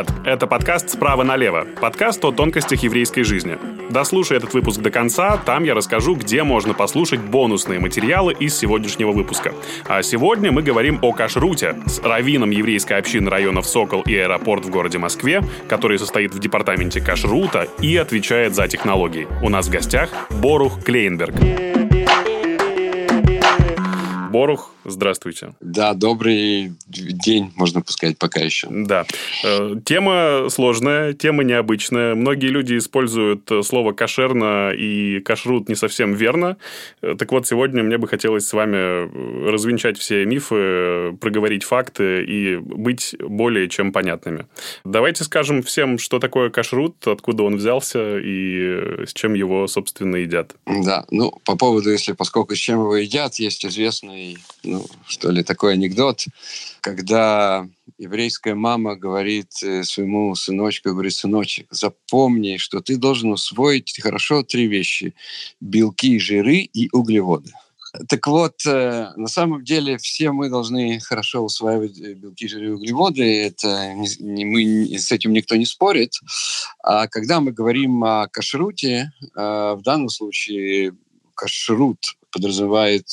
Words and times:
Привет! 0.00 0.26
Это 0.26 0.46
подкаст 0.46 0.90
«Справа 0.90 1.24
налево». 1.24 1.66
Подкаст 1.80 2.24
о 2.24 2.32
тонкостях 2.32 2.82
еврейской 2.82 3.22
жизни. 3.22 3.58
Дослушай 3.90 4.36
этот 4.36 4.54
выпуск 4.54 4.80
до 4.80 4.90
конца, 4.90 5.36
там 5.36 5.64
я 5.64 5.74
расскажу, 5.74 6.14
где 6.14 6.42
можно 6.42 6.74
послушать 6.74 7.20
бонусные 7.20 7.80
материалы 7.80 8.32
из 8.32 8.56
сегодняшнего 8.56 9.12
выпуска. 9.12 9.52
А 9.86 10.02
сегодня 10.02 10.52
мы 10.52 10.62
говорим 10.62 10.98
о 11.02 11.12
кашруте 11.12 11.76
с 11.86 11.98
раввином 11.98 12.50
еврейской 12.50 12.94
общины 12.94 13.28
районов 13.28 13.66
Сокол 13.66 14.02
и 14.02 14.16
аэропорт 14.16 14.64
в 14.64 14.70
городе 14.70 14.98
Москве, 14.98 15.42
который 15.68 15.98
состоит 15.98 16.34
в 16.34 16.38
департаменте 16.38 17.00
кашрута 17.00 17.66
и 17.82 17.96
отвечает 17.96 18.54
за 18.54 18.68
технологии. 18.68 19.26
У 19.42 19.48
нас 19.48 19.66
в 19.66 19.70
гостях 19.70 20.10
Борух 20.30 20.82
Клейнберг. 20.82 21.34
Борух, 24.30 24.72
здравствуйте. 24.84 25.54
Да, 25.60 25.92
добрый 25.92 26.72
день, 26.86 27.52
можно 27.56 27.82
сказать, 27.84 28.16
пока 28.16 28.40
еще. 28.40 28.68
Да. 28.70 29.04
Э, 29.44 29.74
тема 29.84 30.46
сложная, 30.50 31.14
тема 31.14 31.42
необычная. 31.42 32.14
Многие 32.14 32.46
люди 32.46 32.78
используют 32.78 33.50
слово 33.64 33.92
«кошерно» 33.92 34.70
и 34.70 35.18
«кашрут» 35.20 35.68
не 35.68 35.74
совсем 35.74 36.14
верно. 36.14 36.58
Э, 37.02 37.16
так 37.18 37.32
вот, 37.32 37.48
сегодня 37.48 37.82
мне 37.82 37.98
бы 37.98 38.06
хотелось 38.06 38.46
с 38.46 38.52
вами 38.52 39.48
развенчать 39.50 39.98
все 39.98 40.24
мифы, 40.24 41.16
проговорить 41.20 41.64
факты 41.64 42.24
и 42.24 42.56
быть 42.56 43.16
более 43.18 43.68
чем 43.68 43.90
понятными. 43.92 44.46
Давайте 44.84 45.24
скажем 45.24 45.60
всем, 45.64 45.98
что 45.98 46.20
такое 46.20 46.50
кашрут, 46.50 47.04
откуда 47.08 47.42
он 47.42 47.56
взялся 47.56 48.18
и 48.18 49.04
с 49.06 49.12
чем 49.12 49.34
его, 49.34 49.66
собственно, 49.66 50.16
едят. 50.16 50.54
Да, 50.66 51.04
ну, 51.10 51.32
по 51.44 51.56
поводу, 51.56 51.90
если 51.90 52.12
поскольку 52.12 52.54
с 52.54 52.58
чем 52.58 52.78
его 52.78 52.96
едят, 52.96 53.34
есть 53.34 53.66
известный 53.66 54.19
ну, 54.64 54.86
что 55.06 55.30
ли, 55.30 55.42
такой 55.42 55.74
анекдот, 55.74 56.24
когда 56.80 57.66
еврейская 57.98 58.54
мама 58.54 58.96
говорит 58.96 59.52
э, 59.62 59.84
своему 59.84 60.34
сыночку, 60.34 60.90
говорит, 60.90 61.14
сыночек, 61.14 61.66
запомни, 61.70 62.56
что 62.56 62.80
ты 62.80 62.96
должен 62.96 63.30
усвоить 63.32 64.00
хорошо 64.00 64.42
три 64.42 64.66
вещи. 64.66 65.14
Белки, 65.60 66.18
жиры 66.18 66.56
и 66.56 66.88
углеводы. 66.92 67.52
Так 68.08 68.26
вот, 68.26 68.64
э, 68.66 69.10
на 69.16 69.28
самом 69.28 69.64
деле 69.64 69.98
все 69.98 70.32
мы 70.32 70.48
должны 70.48 71.00
хорошо 71.00 71.42
усваивать 71.42 72.00
э, 72.00 72.14
белки, 72.14 72.48
жиры 72.48 72.68
и 72.68 72.70
углеводы. 72.70 73.42
Это 73.42 73.92
не, 73.94 74.44
мы, 74.44 74.98
с 74.98 75.12
этим 75.12 75.32
никто 75.32 75.56
не 75.56 75.66
спорит. 75.66 76.14
А 76.82 77.06
когда 77.06 77.40
мы 77.40 77.52
говорим 77.52 78.02
о 78.04 78.28
кашруте, 78.28 79.12
в 79.34 79.80
данном 79.84 80.08
случае 80.08 80.92
кашрут 81.34 81.98
подразумевает 82.30 83.08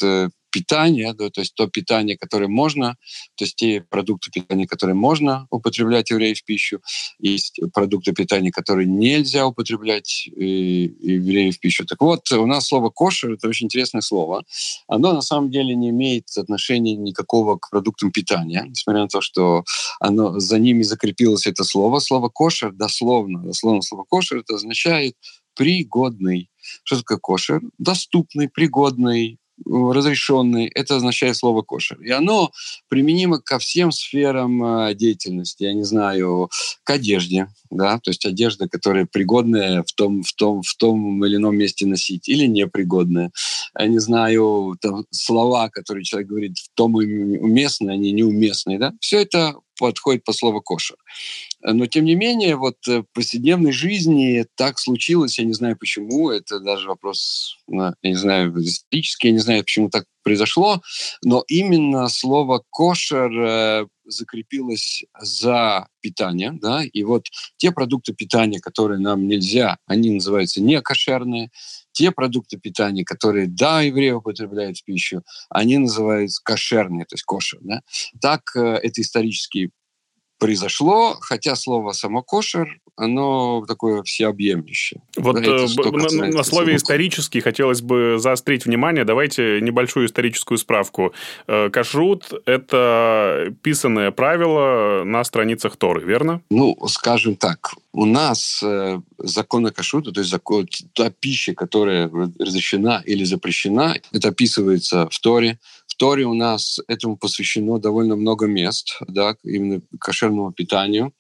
питания, 0.57 1.13
да, 1.13 1.29
то 1.29 1.41
есть 1.41 1.53
то 1.53 1.67
питание, 1.67 2.17
которое 2.17 2.47
можно, 2.47 2.95
то 3.35 3.45
есть 3.45 3.55
те 3.55 3.81
продукты 3.81 4.31
питания, 4.31 4.65
которые 4.65 4.95
можно 4.95 5.45
употреблять 5.51 6.09
евреи 6.09 6.33
в 6.33 6.43
пищу, 6.43 6.79
есть 7.19 7.59
продукты 7.73 8.13
питания, 8.13 8.51
которые 8.51 8.87
нельзя 8.87 9.45
употреблять 9.45 10.27
э, 10.35 10.41
евреи 10.41 11.51
в 11.51 11.59
пищу. 11.59 11.85
Так 11.85 12.01
вот, 12.01 12.31
у 12.31 12.45
нас 12.47 12.67
слово 12.67 12.89
«кошер»— 12.89 13.31
это 13.33 13.47
очень 13.47 13.65
интересное 13.65 14.01
слово. 14.01 14.43
Оно 14.87 15.13
на 15.13 15.21
самом 15.21 15.51
деле 15.51 15.75
не 15.75 15.89
имеет 15.89 16.25
отношения 16.37 16.95
никакого 16.95 17.57
к 17.57 17.69
продуктам 17.69 18.11
питания, 18.11 18.65
несмотря 18.67 19.03
на 19.03 19.07
то, 19.07 19.21
что 19.21 19.63
оно, 19.99 20.39
за 20.39 20.57
ними 20.57 20.81
закрепилось 20.81 21.45
это 21.45 21.63
слово. 21.63 21.99
Слово 21.99 22.29
«кошер» 22.29 22.71
дословно, 22.71 23.43
дословно 23.43 23.81
слово 23.83 24.05
«кошер» 24.09 24.39
это 24.39 24.55
означает 24.55 25.15
пригодный. 25.55 26.49
Что 26.83 26.97
такое 26.97 27.17
кошер? 27.17 27.61
Доступный, 27.77 28.47
пригодный, 28.47 29.39
разрешенный, 29.65 30.67
это 30.67 30.97
означает 30.97 31.35
слово 31.35 31.61
кошер. 31.61 31.99
И 32.01 32.09
оно 32.11 32.51
применимо 32.89 33.39
ко 33.39 33.59
всем 33.59 33.91
сферам 33.91 34.63
э, 34.63 34.95
деятельности. 34.95 35.63
Я 35.63 35.73
не 35.73 35.83
знаю, 35.83 36.49
к 36.83 36.89
одежде, 36.89 37.47
да, 37.69 37.99
то 37.99 38.11
есть 38.11 38.25
одежда, 38.25 38.67
которая 38.67 39.05
пригодная 39.05 39.83
в 39.83 39.93
том, 39.93 40.23
в 40.23 40.33
том, 40.33 40.61
в 40.61 40.75
том 40.75 41.23
или 41.25 41.37
ином 41.37 41.57
месте 41.57 41.85
носить, 41.85 42.29
или 42.29 42.45
непригодная. 42.45 43.31
Я 43.77 43.87
не 43.87 43.99
знаю, 43.99 44.77
там, 44.81 45.05
слова, 45.11 45.69
которые 45.69 46.03
человек 46.03 46.29
говорит 46.29 46.57
в 46.57 46.69
том 46.75 46.95
уместные, 46.95 47.93
они 47.93 48.11
неуместные, 48.11 48.79
да. 48.79 48.93
Все 48.99 49.21
это 49.21 49.55
подходит 49.77 50.23
по 50.23 50.33
слову 50.33 50.61
кошер. 50.61 50.97
Но, 51.61 51.85
тем 51.85 52.05
не 52.05 52.15
менее, 52.15 52.55
вот 52.55 52.77
э, 52.87 52.99
в 52.99 53.05
повседневной 53.13 53.71
жизни 53.71 54.45
так 54.55 54.79
случилось, 54.79 55.39
я 55.39 55.45
не 55.45 55.53
знаю 55.53 55.77
почему, 55.77 56.29
это 56.29 56.59
даже 56.59 56.87
вопрос, 56.87 57.57
я 57.67 57.93
не 58.03 58.15
знаю, 58.15 58.53
исторический, 58.61 59.29
я 59.29 59.33
не 59.33 59.39
знаю, 59.39 59.63
почему 59.63 59.89
так 59.89 60.05
произошло, 60.23 60.81
но 61.23 61.43
именно 61.47 62.09
слово 62.09 62.63
«кошер» 62.69 63.87
закрепилось 64.07 65.03
за 65.19 65.87
питание, 66.01 66.51
да, 66.53 66.83
и 66.83 67.03
вот 67.03 67.27
те 67.57 67.71
продукты 67.71 68.13
питания, 68.13 68.59
которые 68.59 68.99
нам 68.99 69.27
нельзя, 69.27 69.77
они 69.85 70.11
называются 70.11 70.61
некошерные, 70.61 71.51
те 71.91 72.11
продукты 72.11 72.57
питания, 72.57 73.03
которые, 73.03 73.47
да, 73.47 73.81
евреи 73.81 74.11
употребляют 74.11 74.77
в 74.77 74.83
пищу, 74.83 75.23
они 75.49 75.79
называются 75.79 76.41
кошерные, 76.43 77.05
то 77.05 77.15
есть 77.15 77.23
кошер. 77.23 77.59
Да? 77.63 77.81
Так 78.21 78.55
э, 78.55 78.59
это 78.59 79.01
исторически 79.01 79.71
произошло, 80.37 81.17
хотя 81.19 81.55
слово 81.55 81.91
само 81.91 82.21
кошер, 82.21 82.79
оно 82.97 83.63
такое 83.67 84.01
всеобъемлющее. 84.01 85.01
Вот 85.15 85.37
э, 85.37 85.67
на, 86.17 86.27
на 86.27 86.43
слове 86.43 86.75
«исторический» 86.75 87.41
хотелось 87.41 87.81
бы 87.81 88.17
заострить 88.17 88.65
внимание. 88.65 89.05
Давайте 89.05 89.61
небольшую 89.61 90.07
историческую 90.07 90.57
справку. 90.57 91.13
Э, 91.47 91.69
кашрут– 91.69 92.31
это 92.45 93.53
писанное 93.61 94.09
правило 94.11 95.03
на 95.05 95.23
страницах 95.23 95.77
Торы, 95.77 96.03
верно? 96.03 96.41
Ну, 96.49 96.75
скажем 96.87 97.35
так, 97.35 97.75
у 97.93 98.05
нас 98.05 98.61
э, 98.63 98.99
закон 99.19 99.67
о 99.67 99.71
кашруте, 99.71 100.11
то 100.11 100.21
есть 100.21 100.31
закон, 100.31 100.67
та 100.93 101.11
пища, 101.11 101.53
которая 101.53 102.09
разрешена 102.39 103.03
или 103.05 103.23
запрещена, 103.23 103.95
это 104.11 104.29
описывается 104.29 105.07
в 105.11 105.19
Торе. 105.19 105.59
В 105.87 105.95
Торе 105.95 106.25
у 106.25 106.33
нас 106.33 106.79
этому 106.87 107.15
посвящено 107.17 107.79
довольно 107.79 108.15
много 108.15 108.45
мест, 108.45 108.99
да, 109.07 109.35
именно 109.43 109.81
кошерному 110.27 110.51
питанию. 110.51 111.13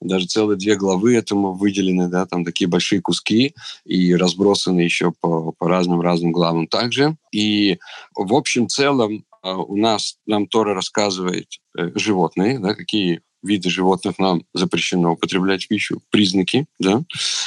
Даже 0.00 0.26
целые 0.26 0.56
две 0.56 0.76
главы 0.76 1.16
этому 1.16 1.52
выделены, 1.52 2.08
да, 2.08 2.26
там 2.26 2.44
такие 2.44 2.68
большие 2.68 3.00
куски 3.00 3.54
и 3.84 4.14
разбросаны 4.14 4.80
еще 4.80 5.12
по, 5.20 5.52
по 5.52 5.68
разным-разным 5.68 6.32
главам 6.32 6.66
также. 6.66 7.16
И 7.32 7.78
в 8.14 8.34
общем 8.34 8.68
целом 8.68 9.24
э, 9.42 9.52
у 9.52 9.76
нас, 9.76 10.16
нам 10.26 10.46
Тора 10.46 10.74
рассказывает 10.74 11.46
э, 11.78 11.90
животные, 11.94 12.58
да, 12.58 12.74
какие 12.74 13.20
виды 13.46 13.70
животных 13.70 14.18
нам 14.18 14.42
запрещено 14.52 15.12
употреблять 15.12 15.64
в 15.64 15.68
пищу, 15.68 16.02
признаки, 16.10 16.66
да, 16.78 17.02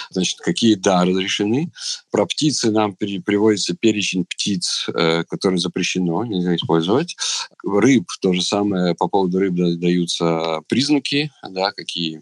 значит, 0.10 0.40
какие, 0.40 0.76
да, 0.76 1.06
разрешены. 1.06 1.72
Про 2.12 2.26
птицы 2.26 2.72
нам 2.72 2.96
при, 2.96 3.20
приводится 3.20 3.76
перечень 3.76 4.26
птиц, 4.26 4.88
э, 4.94 5.24
которые 5.26 5.60
запрещено, 5.60 6.26
нельзя 6.26 6.56
использовать. 6.56 7.16
Рыб, 7.64 8.06
то 8.22 8.34
же 8.34 8.42
самое, 8.42 8.96
по 8.96 9.08
поводу 9.08 9.40
рыб 9.40 9.56
даются 9.56 10.62
признаки, 10.68 11.32
да, 11.44 11.72
какие 11.72 12.22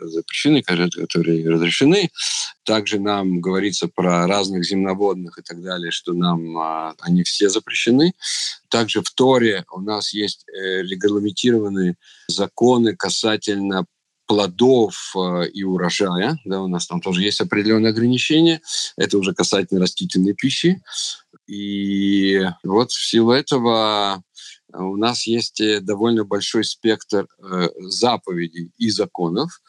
запрещены, 0.00 0.62
которые 0.62 1.48
разрешены. 1.48 2.10
Также 2.64 2.98
нам 2.98 3.40
говорится 3.40 3.88
про 3.88 4.26
разных 4.26 4.64
земноводных 4.64 5.38
и 5.38 5.42
так 5.42 5.62
далее, 5.62 5.90
что 5.90 6.12
нам 6.12 6.56
а, 6.58 6.94
они 7.00 7.22
все 7.22 7.48
запрещены. 7.48 8.12
Также 8.68 9.02
в 9.02 9.10
Торе 9.12 9.64
у 9.72 9.80
нас 9.80 10.12
есть 10.12 10.44
э, 10.48 10.82
регламентированные 10.82 11.96
законы 12.28 12.96
касательно 12.96 13.86
плодов 14.26 15.12
э, 15.16 15.48
и 15.48 15.62
урожая. 15.62 16.38
Да, 16.44 16.62
у 16.62 16.66
нас 16.66 16.86
там 16.86 17.00
тоже 17.00 17.22
есть 17.22 17.40
определенные 17.40 17.90
ограничения. 17.90 18.60
Это 18.96 19.18
уже 19.18 19.32
касательно 19.32 19.80
растительной 19.80 20.34
пищи. 20.34 20.82
И 21.46 22.42
вот 22.64 22.90
в 22.90 23.08
силу 23.08 23.30
этого 23.30 24.22
у 24.84 24.96
нас 24.96 25.26
есть 25.26 25.60
э, 25.60 25.80
довольно 25.80 26.24
большой 26.24 26.64
спектр 26.64 27.26
э, 27.38 27.68
заповедей 27.78 28.72
и 28.76 28.90
законов, 28.90 29.60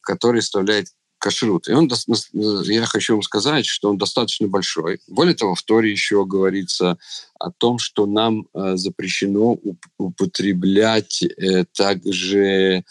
который 0.00 0.42
составляет 0.42 0.88
кашрут. 1.18 1.68
И 1.68 1.72
он, 1.72 1.90
я 2.32 2.84
хочу 2.84 3.14
вам 3.14 3.22
сказать, 3.22 3.64
что 3.64 3.88
он 3.88 3.96
достаточно 3.96 4.46
большой. 4.46 5.00
Более 5.08 5.34
того, 5.34 5.54
в 5.54 5.62
Торе 5.62 5.90
еще 5.90 6.26
говорится 6.26 6.98
о 7.40 7.50
том, 7.50 7.78
что 7.78 8.06
нам 8.06 8.46
э, 8.52 8.76
запрещено 8.76 9.58
употреблять 9.96 11.24
также 11.74 12.84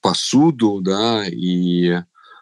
посуду, 0.00 0.80
да, 0.80 1.24
и 1.26 2.00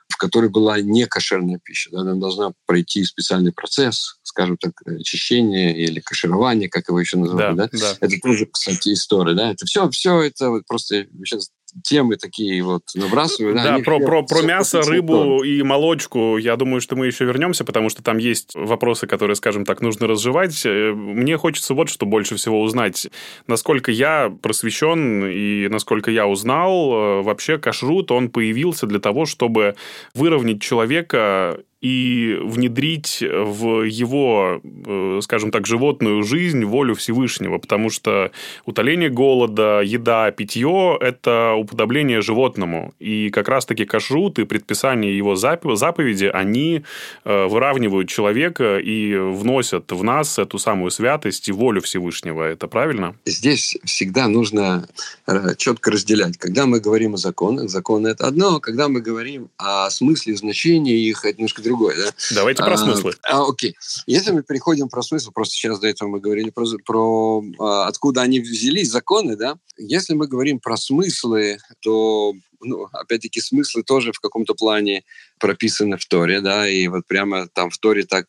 в 0.08 0.16
которой 0.16 0.50
была 0.50 0.80
не 0.80 1.06
кошерная 1.06 1.58
пища. 1.62 1.90
Да, 1.90 2.00
она 2.00 2.14
должна 2.14 2.52
пройти 2.66 3.04
специальный 3.04 3.52
процесс, 3.52 4.18
скажем 4.32 4.56
так, 4.56 4.72
очищения 4.86 5.74
или 5.74 6.00
каширования, 6.00 6.68
как 6.68 6.88
его 6.88 6.98
еще 6.98 7.18
называют. 7.18 7.56
Да, 7.56 7.68
да? 7.70 7.78
Да. 7.78 8.06
Это 8.06 8.16
тоже, 8.22 8.46
кстати, 8.46 8.94
история. 8.94 9.34
Да? 9.34 9.52
Это 9.52 9.66
все, 9.66 9.90
все 9.90 10.22
это 10.22 10.48
вот 10.48 10.66
просто 10.66 11.06
сейчас 11.24 11.50
темы 11.82 12.16
такие 12.16 12.62
вот 12.62 12.82
набрасываю. 12.94 13.54
Да, 13.54 13.78
про, 13.78 13.98
про, 14.00 14.22
про 14.22 14.42
мясо, 14.42 14.82
рыбу 14.82 15.42
и 15.42 15.62
молочку, 15.62 16.36
я 16.36 16.56
думаю, 16.56 16.80
что 16.80 16.96
мы 16.96 17.06
еще 17.06 17.24
вернемся, 17.24 17.64
потому 17.64 17.88
что 17.88 18.02
там 18.02 18.18
есть 18.18 18.52
вопросы, 18.54 19.06
которые, 19.06 19.36
скажем 19.36 19.64
так, 19.64 19.80
нужно 19.80 20.06
разжевать. 20.06 20.60
Э, 20.64 20.92
мне 20.92 21.36
хочется 21.36 21.74
вот 21.74 21.88
что 21.88 22.06
больше 22.06 22.36
всего 22.36 22.60
узнать. 22.60 23.08
Насколько 23.46 23.90
я 23.90 24.32
просвещен 24.42 25.26
и 25.26 25.68
насколько 25.68 26.10
я 26.10 26.26
узнал, 26.26 26.92
э, 26.92 27.22
вообще 27.22 27.58
кашрут, 27.58 28.10
он 28.10 28.30
появился 28.30 28.86
для 28.86 28.98
того, 28.98 29.24
чтобы 29.24 29.74
выровнять 30.14 30.60
человека 30.60 31.58
и 31.82 32.38
внедрить 32.40 33.18
в 33.20 33.82
его, 33.82 34.60
э, 34.62 35.20
скажем 35.22 35.50
так, 35.50 35.66
животную 35.66 36.22
жизнь 36.22 36.64
волю 36.64 36.94
Всевышнего, 36.94 37.58
потому 37.58 37.90
что 37.90 38.30
утоление 38.64 39.10
голода, 39.10 39.80
еда, 39.80 40.30
питье– 40.30 40.96
это 41.00 41.54
уподобление 41.54 42.22
животному. 42.22 42.94
И 43.00 43.30
как 43.30 43.48
раз-таки 43.48 43.84
кашрут 43.84 44.38
и 44.38 44.44
предписание 44.44 45.16
его 45.16 45.34
заповеди, 45.34 46.30
они 46.32 46.84
э, 47.24 47.46
выравнивают 47.46 48.08
человека 48.08 48.78
и 48.78 49.16
вносят 49.16 49.90
в 49.90 50.04
нас 50.04 50.38
эту 50.38 50.58
самую 50.58 50.92
святость 50.92 51.48
и 51.48 51.52
волю 51.52 51.80
Всевышнего. 51.80 52.44
Это 52.44 52.68
правильно? 52.68 53.16
Здесь 53.26 53.76
всегда 53.84 54.28
нужно 54.28 54.88
э, 55.26 55.56
четко 55.56 55.90
разделять. 55.90 56.38
Когда 56.38 56.66
мы 56.66 56.78
говорим 56.78 57.14
о 57.14 57.16
законах, 57.16 57.68
законы– 57.68 58.08
это 58.08 58.28
одно, 58.28 58.60
когда 58.60 58.86
мы 58.88 59.00
говорим 59.00 59.48
о 59.56 59.90
смысле, 59.90 60.36
значении 60.36 61.08
их– 61.08 61.24
это 61.24 61.38
немножко 61.38 61.60
другое 61.60 61.71
другое, 61.72 61.96
да? 61.96 62.12
Давайте 62.34 62.62
про 62.62 62.74
а, 62.74 62.78
смыслы. 62.78 63.14
А, 63.22 63.48
окей. 63.48 63.76
Если 64.06 64.30
мы 64.30 64.42
переходим 64.42 64.88
про 64.88 65.02
смысл, 65.02 65.32
просто 65.32 65.54
сейчас 65.54 65.78
до 65.78 65.88
этого 65.88 66.08
мы 66.08 66.20
говорили 66.20 66.50
про, 66.50 66.66
про 66.84 67.44
а, 67.58 67.86
откуда 67.86 68.22
они 68.22 68.40
взялись, 68.40 68.90
законы, 68.90 69.36
да? 69.36 69.56
Если 69.76 70.14
мы 70.14 70.26
говорим 70.26 70.60
про 70.60 70.76
смыслы, 70.76 71.58
то 71.80 72.34
ну, 72.64 72.86
опять-таки, 72.92 73.40
смыслы 73.40 73.82
тоже 73.82 74.12
в 74.12 74.20
каком-то 74.20 74.54
плане 74.54 75.04
прописаны 75.42 75.98
в 75.98 76.06
Торе, 76.06 76.40
да, 76.40 76.68
и 76.68 76.86
вот 76.86 77.04
прямо 77.08 77.48
там 77.48 77.68
в 77.68 77.78
Торе 77.78 78.04
так 78.04 78.28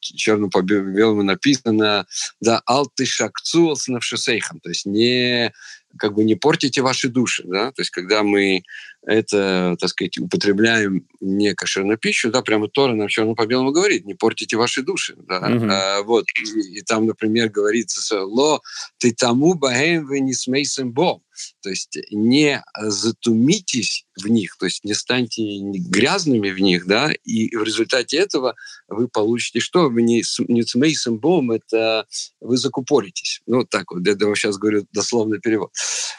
черным 0.00 0.50
по 0.50 0.62
белому 0.62 1.22
написано, 1.22 2.06
да, 2.40 2.60
алты 2.66 3.06
шакцу 3.06 3.76
навшесейхам, 3.86 4.58
то 4.58 4.68
есть 4.68 4.84
не 4.84 5.52
как 5.96 6.14
бы 6.14 6.24
не 6.24 6.34
портите 6.34 6.82
ваши 6.82 7.08
души, 7.08 7.44
да, 7.46 7.70
то 7.70 7.82
есть 7.82 7.90
когда 7.90 8.24
мы 8.24 8.62
это, 9.06 9.76
так 9.80 9.88
сказать, 9.88 10.18
употребляем 10.18 11.06
не 11.20 11.54
кошерную 11.54 11.98
пищу, 11.98 12.30
да, 12.30 12.42
прямо 12.42 12.68
Тора 12.68 12.94
нам 12.94 13.08
черно 13.08 13.34
по 13.34 13.46
белому 13.46 13.72
говорит, 13.72 14.04
не 14.04 14.14
портите 14.14 14.56
ваши 14.56 14.82
души, 14.82 15.16
да, 15.16 15.38
угу. 15.38 15.66
а, 15.70 16.02
вот, 16.02 16.26
и, 16.34 16.78
и 16.78 16.82
там, 16.82 17.06
например, 17.06 17.48
говорится, 17.48 18.24
ло 18.24 18.60
ты 18.98 19.12
тому 19.12 19.54
баэм 19.54 20.06
вы 20.06 20.20
не 20.20 20.34
смейсем 20.34 20.92
бом, 20.92 21.22
то 21.62 21.70
есть 21.70 21.98
не 22.10 22.62
затумитесь 22.78 24.06
в 24.16 24.28
них, 24.28 24.56
то 24.58 24.66
есть 24.66 24.84
не 24.84 24.94
станьте 24.94 25.42
грязными 25.60 26.39
в 26.48 26.58
них, 26.60 26.86
да, 26.86 27.12
и 27.24 27.54
в 27.54 27.62
результате 27.62 28.16
этого 28.16 28.54
вы 28.88 29.08
получите 29.08 29.60
что? 29.60 29.88
Вы 29.88 30.02
не, 30.02 30.22
не 30.48 30.62
смейсом 30.62 31.18
бом, 31.18 31.50
это 31.50 32.06
вы 32.40 32.56
закупоритесь. 32.56 33.40
Ну, 33.46 33.58
вот 33.58 33.70
так 33.70 33.92
вот, 33.92 34.06
я 34.06 34.14
сейчас 34.34 34.56
говорю 34.56 34.86
дословный 34.92 35.40
перевод. 35.40 35.70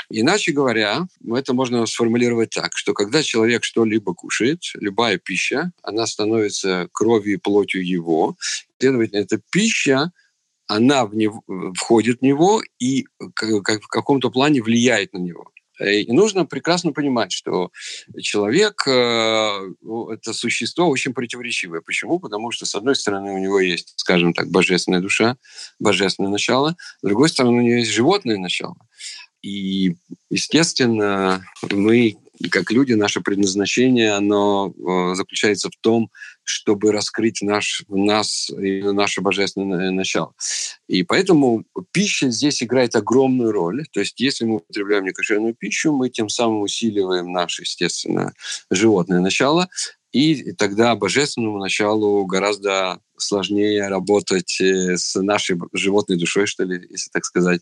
Иначе 0.10 0.52
говоря, 0.52 1.08
это 1.34 1.54
можно 1.54 1.86
сформулировать 1.86 2.52
так, 2.52 2.78
что 2.78 2.94
когда 2.94 3.24
человек 3.24 3.64
что-либо 3.64 4.14
кушает, 4.14 4.62
любая 4.76 5.18
пища, 5.18 5.72
она 5.82 6.06
становится 6.06 6.88
кровью 6.92 7.34
и 7.34 7.38
плотью 7.38 7.86
его. 7.86 8.36
Следовательно, 8.80 9.20
эта 9.20 9.42
пища, 9.52 10.12
она 10.68 11.06
в 11.06 11.16
него, 11.16 11.44
входит 11.76 12.20
в 12.20 12.22
него 12.24 12.62
и 12.80 13.06
как 13.36 13.82
в 13.82 13.88
каком-то 13.88 14.30
плане 14.30 14.62
влияет 14.62 15.14
на 15.14 15.18
него. 15.18 15.52
И 15.82 16.12
нужно 16.12 16.46
прекрасно 16.46 16.92
понимать, 16.92 17.32
что 17.32 17.72
человек 18.20 18.84
э,– 18.88 18.92
это 20.12 20.34
существо 20.34 20.88
очень 20.88 21.14
противоречивое. 21.14 21.82
Почему? 21.82 22.20
Потому 22.20 22.52
что, 22.52 22.66
с 22.66 22.76
одной 22.76 22.96
стороны, 22.96 23.32
у 23.32 23.38
него 23.40 23.60
есть, 23.60 23.94
скажем 23.96 24.34
так, 24.34 24.50
божественная 24.50 25.02
душа, 25.02 25.38
божественное 25.80 26.30
начало, 26.30 26.76
с 27.02 27.08
другой 27.08 27.30
стороны, 27.30 27.58
у 27.58 27.62
него 27.62 27.78
есть 27.78 27.92
животное 27.92 28.38
начало. 28.38 28.78
И, 29.42 29.96
естественно, 30.30 31.44
мы, 31.72 32.18
как 32.52 32.72
люди, 32.72 32.94
наше 32.94 33.22
предназначение, 33.22 34.12
оно 34.12 34.74
э, 34.78 35.16
заключается 35.16 35.70
в 35.70 35.78
том, 35.82 36.12
чтобы 36.52 36.92
раскрыть 36.92 37.42
наш, 37.42 37.84
нас 37.88 38.50
и 38.50 38.82
наше 38.82 39.22
божественное 39.22 39.92
начало. 39.92 40.34
И 40.88 41.04
поэтому 41.04 41.64
пища 41.92 42.30
здесь 42.30 42.62
играет 42.62 42.96
огромную 42.96 43.52
роль. 43.52 43.86
То 43.92 44.02
есть 44.02 44.20
если 44.20 44.46
мы 44.46 44.58
употребляем 44.58 45.06
некошерную 45.06 45.56
пищу, 45.56 45.92
мы 45.92 46.10
тем 46.10 46.30
самым 46.30 46.62
усиливаем 46.62 47.32
наше, 47.32 47.64
естественно, 47.64 48.34
животное 48.70 49.20
начало, 49.20 49.70
и 50.12 50.52
тогда 50.54 50.96
божественному 50.96 51.60
началу 51.60 52.26
гораздо 52.26 53.00
сложнее 53.22 53.88
работать 53.88 54.60
э, 54.62 54.98
с 54.98 55.20
нашей 55.22 55.58
животной 55.74 56.18
душой, 56.18 56.48
что 56.48 56.64
ли, 56.64 56.88
если 56.90 57.10
так 57.12 57.26
сказать. 57.26 57.62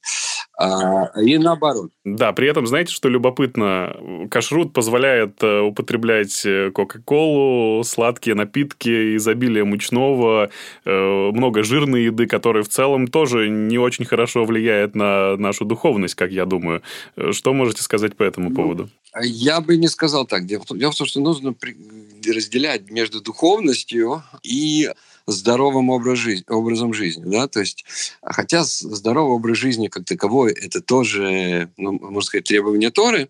А, 0.57 1.07
и 1.19 1.38
наоборот. 1.38 1.92
Да, 2.04 2.34
при 2.34 2.48
этом, 2.48 2.68
знаете, 2.68 2.94
что 2.94 3.10
любопытно? 3.10 4.28
Кашрут 4.31 4.74
позволяет 4.74 5.42
э, 5.44 5.60
употреблять 5.60 6.46
э, 6.46 6.72
Кока-Колу, 6.72 7.84
сладкие 7.84 8.36
напитки, 8.36 9.18
изобилие 9.18 9.66
мучного, 9.66 10.50
много 10.86 11.63
жирной 11.63 12.06
еды, 12.06 12.25
которая 12.25 12.63
в 12.63 12.69
целом 12.69 13.07
тоже 13.07 13.50
не 13.50 13.78
очень 13.78 14.06
хорошо 14.06 14.46
влияет 14.46 14.96
на 14.96 15.36
нашу 15.38 15.66
духовность, 15.66 16.16
как 16.16 16.31
я 16.31 16.46
думаю. 16.46 16.81
Что 17.31 17.54
можете 17.54 17.81
сказать 17.81 18.16
по 18.16 18.24
этому 18.24 18.50
ну, 18.50 18.56
поводу? 18.56 18.90
Я 19.21 19.61
бы 19.61 19.77
не 19.77 19.88
сказал 19.88 20.25
так. 20.25 20.45
Дело 20.45 20.61
в 20.61 20.95
том, 20.95 21.07
что 21.07 21.19
нужно 21.19 21.56
разделять 22.25 22.91
между 22.91 23.21
духовностью 23.21 24.23
и 24.44 24.89
здоровым 25.31 25.89
образ 25.89 26.19
жизни, 26.19 26.45
образом 26.50 26.94
жизни. 26.94 27.23
Да? 27.25 27.47
То 27.47 27.59
есть, 27.59 27.85
хотя 28.21 28.63
здоровый 28.63 29.33
образ 29.33 29.57
жизни 29.57 29.88
как 29.88 30.06
таковой– 30.06 30.51
это 30.61 30.81
тоже, 30.81 31.71
ну, 31.77 31.94
можно 31.94 32.21
сказать, 32.21 32.45
требование 32.45 32.91
Торы, 32.91 33.29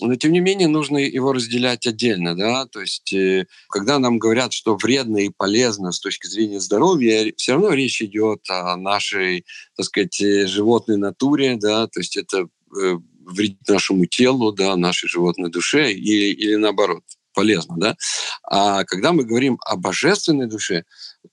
но 0.00 0.14
тем 0.16 0.32
не 0.32 0.40
менее 0.40 0.68
нужно 0.68 0.98
его 0.98 1.32
разделять 1.32 1.86
отдельно. 1.86 2.36
Да? 2.36 2.66
То 2.66 2.80
есть, 2.80 3.12
э, 3.12 3.46
когда 3.68 3.98
нам 3.98 4.18
говорят, 4.18 4.52
что 4.52 4.76
вредно 4.76 5.18
и 5.18 5.30
полезно 5.30 5.92
с 5.92 6.00
точки 6.00 6.26
зрения 6.26 6.60
здоровья, 6.60 7.32
все 7.36 7.52
равно 7.52 7.70
речь 7.70 8.02
идет 8.02 8.48
о 8.48 8.76
нашей, 8.76 9.44
так 9.76 9.86
сказать, 9.86 10.20
э, 10.20 10.46
животной 10.46 10.96
натуре, 10.96 11.56
да? 11.56 11.86
то 11.86 12.00
есть 12.00 12.16
это 12.16 12.48
э, 12.80 12.98
вредит 13.24 13.68
нашему 13.68 14.06
телу, 14.06 14.52
да, 14.52 14.76
нашей 14.76 15.08
животной 15.08 15.50
душе 15.50 15.92
или, 15.92 16.32
или 16.32 16.56
наоборот 16.56 17.02
полезно, 17.34 17.76
да. 17.78 17.96
А 18.42 18.84
когда 18.84 19.12
мы 19.12 19.24
говорим 19.24 19.58
о 19.64 19.76
божественной 19.76 20.46
душе, 20.46 20.84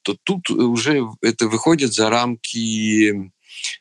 то 0.04 0.16
тут 0.24 0.50
уже 0.50 1.07
это 1.22 1.48
выходит 1.48 1.94
за 1.94 2.10
рамки 2.10 3.31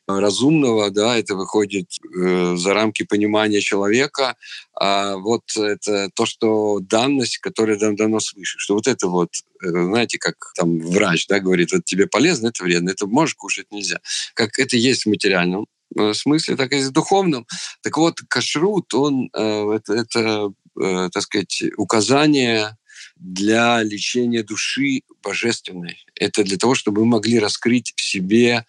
разумного, 0.07 0.91
да, 0.91 1.19
это 1.19 1.35
выходит 1.35 1.89
э, 2.19 2.57
за 2.57 2.75
рамки 2.75 3.05
понимания 3.05 3.61
человека. 3.61 4.37
А 4.75 5.17
вот 5.17 5.43
это 5.57 6.11
то, 6.15 6.27
что 6.27 6.81
данность, 6.81 7.39
которая 7.39 7.79
дано 7.79 8.21
свыше, 8.21 8.59
что 8.59 8.75
вот 8.75 8.87
это 8.87 9.09
вот, 9.09 9.31
э, 9.63 9.69
знаете, 9.69 10.19
как 10.19 10.37
там 10.55 10.79
врач, 10.81 11.27
да, 11.27 11.41
говорит, 11.41 11.73
вот 11.73 11.85
тебе 11.85 12.07
полезно, 12.07 12.49
это 12.49 12.63
вредно, 12.65 12.91
это 12.91 13.07
можешь 13.07 13.35
кушать, 13.35 13.71
нельзя. 13.71 14.01
Как 14.35 14.59
это 14.59 14.77
есть 14.77 15.05
в 15.05 15.09
материальном 15.09 15.63
э, 15.63 15.76
смысле, 16.15 16.57
так 16.57 16.73
и 16.73 16.81
в 16.81 16.91
духовном. 16.91 17.47
Так 17.83 17.97
вот, 17.97 18.21
кашрут, 18.29 18.93
он, 18.95 19.31
э, 19.35 19.77
это, 19.77 19.95
это 19.95 20.53
э, 20.81 21.09
так 21.13 21.23
сказать, 21.23 21.63
указание 21.77 22.77
для 23.17 23.83
лечения 23.83 24.43
души 24.43 25.01
божественной. 25.23 26.05
Это 26.15 26.45
для 26.45 26.59
того, 26.59 26.75
чтобы 26.75 27.01
мы 27.01 27.13
могли 27.13 27.39
раскрыть 27.39 27.95
в 27.97 28.03
себе 28.03 28.67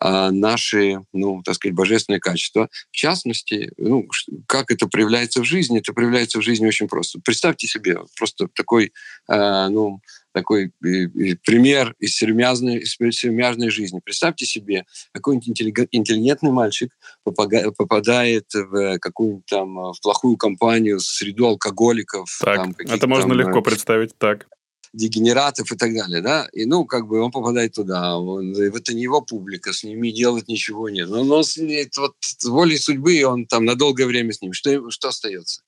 а, 0.00 0.30
наши, 0.30 1.00
ну, 1.12 1.42
так 1.42 1.56
сказать, 1.56 1.74
божественные 1.74 2.20
качества. 2.20 2.70
В 2.90 2.96
частности, 2.96 3.72
ну, 3.76 4.08
как 4.46 4.70
это 4.70 4.86
проявляется 4.86 5.40
в 5.40 5.44
жизни? 5.44 5.80
Это 5.80 5.92
проявляется 5.92 6.38
в 6.38 6.42
жизни 6.42 6.66
очень 6.66 6.88
просто. 6.88 7.20
Представьте 7.22 7.66
себе 7.66 7.98
просто 8.16 8.48
такой, 8.54 8.92
ну, 9.28 10.00
такой 10.32 10.72
пример 10.80 11.94
из 11.98 12.14
сермязной, 12.16 12.78
из 12.78 12.94
сермяжной 12.94 13.70
жизни. 13.70 14.00
Представьте 14.04 14.46
себе, 14.46 14.84
какой-нибудь 15.12 15.48
интеллигентный 15.92 16.50
мальчик 16.50 16.92
попадает 17.24 18.46
в 18.54 18.98
какую-нибудь 18.98 19.46
там 19.46 19.74
в 19.74 20.00
плохую 20.02 20.36
компанию, 20.36 21.00
среду 21.00 21.46
алкоголиков. 21.46 22.38
Так, 22.42 22.56
там, 22.56 22.74
это 22.78 23.06
можно 23.06 23.28
там, 23.28 23.38
легко 23.38 23.58
э, 23.60 23.62
представить, 23.62 24.16
так 24.18 24.46
дегенератов 24.92 25.70
и 25.70 25.76
так 25.76 25.94
далее, 25.94 26.20
да, 26.20 26.48
и, 26.52 26.64
ну, 26.64 26.84
как 26.84 27.06
бы 27.06 27.20
он 27.20 27.30
попадает 27.30 27.74
туда, 27.74 28.18
он, 28.18 28.54
это 28.56 28.92
не 28.92 29.02
его 29.02 29.20
публика, 29.20 29.72
с 29.72 29.84
ними 29.84 30.10
делать 30.10 30.48
ничего 30.48 30.88
нет, 30.88 31.08
но, 31.08 31.22
но 31.22 31.42
с, 31.42 31.56
вот 31.96 32.14
волей 32.44 32.76
судьбы 32.76 33.22
он 33.24 33.46
там 33.46 33.64
на 33.64 33.76
долгое 33.76 34.06
время 34.06 34.32
с 34.32 34.42
ним, 34.42 34.52
что, 34.52 34.90
что 34.90 35.08
остается? 35.08 35.62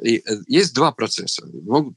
И 0.00 0.18
э, 0.18 0.22
есть 0.46 0.74
два 0.74 0.92
процесса. 0.92 1.46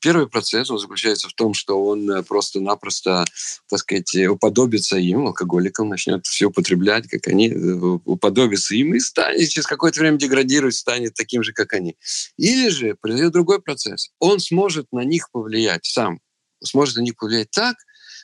Первый 0.02 0.28
процесс, 0.28 0.70
он 0.70 0.80
заключается 0.80 1.30
в 1.30 1.34
том, 1.34 1.54
что 1.54 1.84
он 1.84 2.10
э, 2.10 2.24
просто-напросто, 2.24 3.26
так 3.70 3.80
сказать, 3.80 4.16
уподобится 4.28 4.98
им, 4.98 5.28
алкоголикам, 5.28 5.90
начнет 5.90 6.26
все 6.26 6.48
употреблять, 6.48 7.08
как 7.08 7.28
они, 7.28 7.50
э, 7.50 7.74
уподобится 8.06 8.76
им 8.76 8.96
и 8.96 9.00
станет, 9.00 9.50
через 9.50 9.68
какое-то 9.68 10.00
время 10.00 10.18
деградировать, 10.18 10.76
станет 10.76 11.14
таким 11.14 11.44
же, 11.44 11.54
как 11.54 11.74
они. 11.74 11.96
Или 12.38 12.70
же 12.70 12.96
произойдет 12.96 13.34
другой 13.34 13.62
процесс. 13.62 14.10
Он 14.20 14.40
сможет 14.40 14.88
на 14.92 15.04
них 15.04 15.30
повлиять 15.32 15.86
сам, 15.86 16.20
сможет 16.64 16.98
на 16.98 17.02
них 17.02 17.16
повлиять 17.16 17.52
так, 17.52 17.76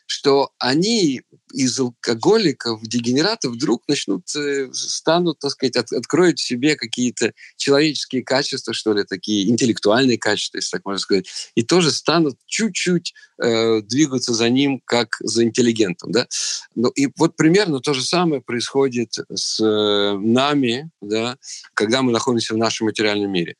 что 0.06 0.52
они 0.60 1.22
из 1.54 1.80
алкоголиков, 1.80 2.82
дегенератов 2.84 3.54
вдруг 3.54 3.84
начнут, 3.88 4.24
э, 4.36 4.70
станут, 4.74 5.40
так 5.40 5.52
сказать, 5.52 5.76
от, 5.76 5.92
откроют 5.92 6.40
в 6.40 6.44
себе 6.44 6.76
какие-то 6.76 7.34
человеческие 7.58 8.24
качества, 8.24 8.74
что 8.74 8.94
ли, 8.94 9.04
такие 9.04 9.50
интеллектуальные 9.50 10.18
качества, 10.18 10.58
если 10.58 10.78
так 10.78 10.86
можно 10.86 11.00
сказать, 11.00 11.28
и 11.56 11.64
тоже 11.64 11.92
станут 11.92 12.38
чуть-чуть 12.46 13.14
э, 13.42 13.82
двигаться 13.82 14.34
за 14.34 14.50
ним, 14.50 14.82
как 14.86 15.18
за 15.20 15.44
интеллигентом, 15.44 16.12
да. 16.12 16.28
Ну, 16.76 16.90
и 16.90 17.10
вот 17.18 17.36
примерно 17.36 17.80
то 17.80 17.94
же 17.94 18.04
самое 18.04 18.42
происходит 18.42 19.16
с 19.34 19.60
э, 19.60 20.18
нами, 20.18 20.90
да, 21.02 21.38
когда 21.74 22.02
мы 22.02 22.12
находимся 22.12 22.54
в 22.54 22.58
нашем 22.58 22.88
материальном 22.88 23.32
мире. 23.32 23.56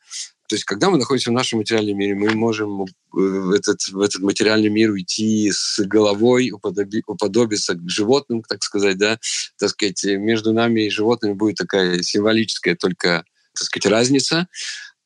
То 0.52 0.56
есть, 0.56 0.66
когда 0.66 0.90
мы 0.90 0.98
находимся 0.98 1.30
в 1.30 1.34
нашем 1.34 1.60
материальном 1.60 1.98
мире, 1.98 2.14
мы 2.14 2.32
можем 2.32 2.82
э, 2.84 2.86
в 3.14 3.52
этот, 3.52 3.80
в 3.88 4.02
этот 4.02 4.22
материальный 4.22 4.68
мир 4.68 4.92
уйти 4.92 5.50
с 5.50 5.80
головой, 5.80 6.52
уподоби, 6.52 7.04
уподобиться 7.08 7.76
к 7.76 7.90
животным, 7.90 8.44
так 8.44 8.62
сказать, 8.62 8.98
да, 8.98 9.18
так 9.58 9.70
сказать, 9.70 10.04
между 10.04 10.52
нами 10.52 10.82
и 10.82 10.90
животными 10.90 11.36
будет 11.36 11.56
такая 11.56 12.02
символическая 12.02 12.76
только, 12.76 13.24
так 13.54 13.64
сказать, 13.64 13.86
разница. 13.86 14.50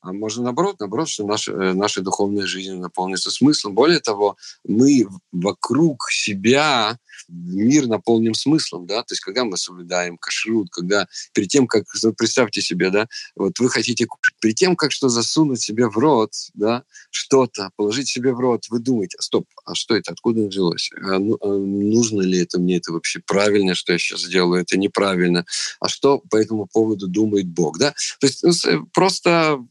А 0.06 0.14
можно 0.14 0.44
наоборот, 0.44 0.80
наоборот, 0.80 1.10
что 1.10 1.26
наша, 1.26 1.52
э, 1.52 1.74
наша 1.74 2.02
духовная 2.02 2.46
жизнь 2.46 2.76
наполнится 2.76 3.32
смыслом. 3.32 3.74
Более 3.74 4.00
того, 4.00 4.38
мы 4.64 5.08
вокруг 5.32 6.12
себя 6.12 7.00
мир 7.28 7.88
наполним 7.88 8.36
смыслом, 8.36 8.86
да, 8.86 9.02
то 9.02 9.14
есть 9.14 9.22
когда 9.22 9.46
мы 9.46 9.58
соблюдаем 9.58 10.18
кашрут, 10.18 10.70
когда 10.70 11.08
перед 11.34 11.50
тем, 11.50 11.66
как, 11.66 11.86
ну, 12.04 12.14
представьте 12.14 12.62
себе, 12.62 12.92
да, 12.92 13.08
вот 13.36 13.58
вы 13.60 13.70
хотите 13.70 14.06
кушать, 14.06 14.36
перед 14.40 14.56
тем, 14.56 14.76
как 14.76 14.92
что 14.92 15.10
засунуть 15.10 15.62
себе 15.62 15.88
в 15.88 15.98
рот, 15.98 16.32
да, 16.54 16.84
что-то, 17.10 17.72
положить 17.76 18.08
себе 18.08 18.34
в 18.34 18.40
рот, 18.40 18.66
вы 18.70 18.80
думаете, 18.80 19.18
а 19.20 19.24
стоп, 19.24 19.48
а 19.66 19.74
что 19.74 19.96
это, 19.96 20.12
откуда 20.12 20.48
взялось? 20.48 20.92
А, 21.02 21.18
ну, 21.18 21.38
а 21.42 21.48
нужно 21.48 22.22
ли 22.22 22.40
это 22.40 22.60
мне, 22.60 22.78
это 22.78 22.92
вообще 22.92 23.22
правильно, 23.26 23.74
что 23.74 23.94
я 23.94 23.98
сейчас 23.98 24.24
делаю, 24.26 24.62
это 24.62 24.78
неправильно, 24.78 25.46
а 25.80 25.90
что 25.90 26.20
по 26.30 26.36
этому 26.36 26.68
поводу 26.68 27.08
думает 27.08 27.48
Бог, 27.48 27.80
да? 27.80 27.94
То 28.20 28.28
есть 28.28 28.44
ну, 28.44 28.86
просто 28.94 29.66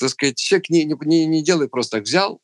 так 0.00 0.10
сказать, 0.10 0.38
человек 0.38 0.70
не, 0.70 0.84
не, 0.84 1.26
не 1.26 1.44
делает 1.44 1.70
просто 1.70 1.98
так 1.98 2.06
взял, 2.06 2.40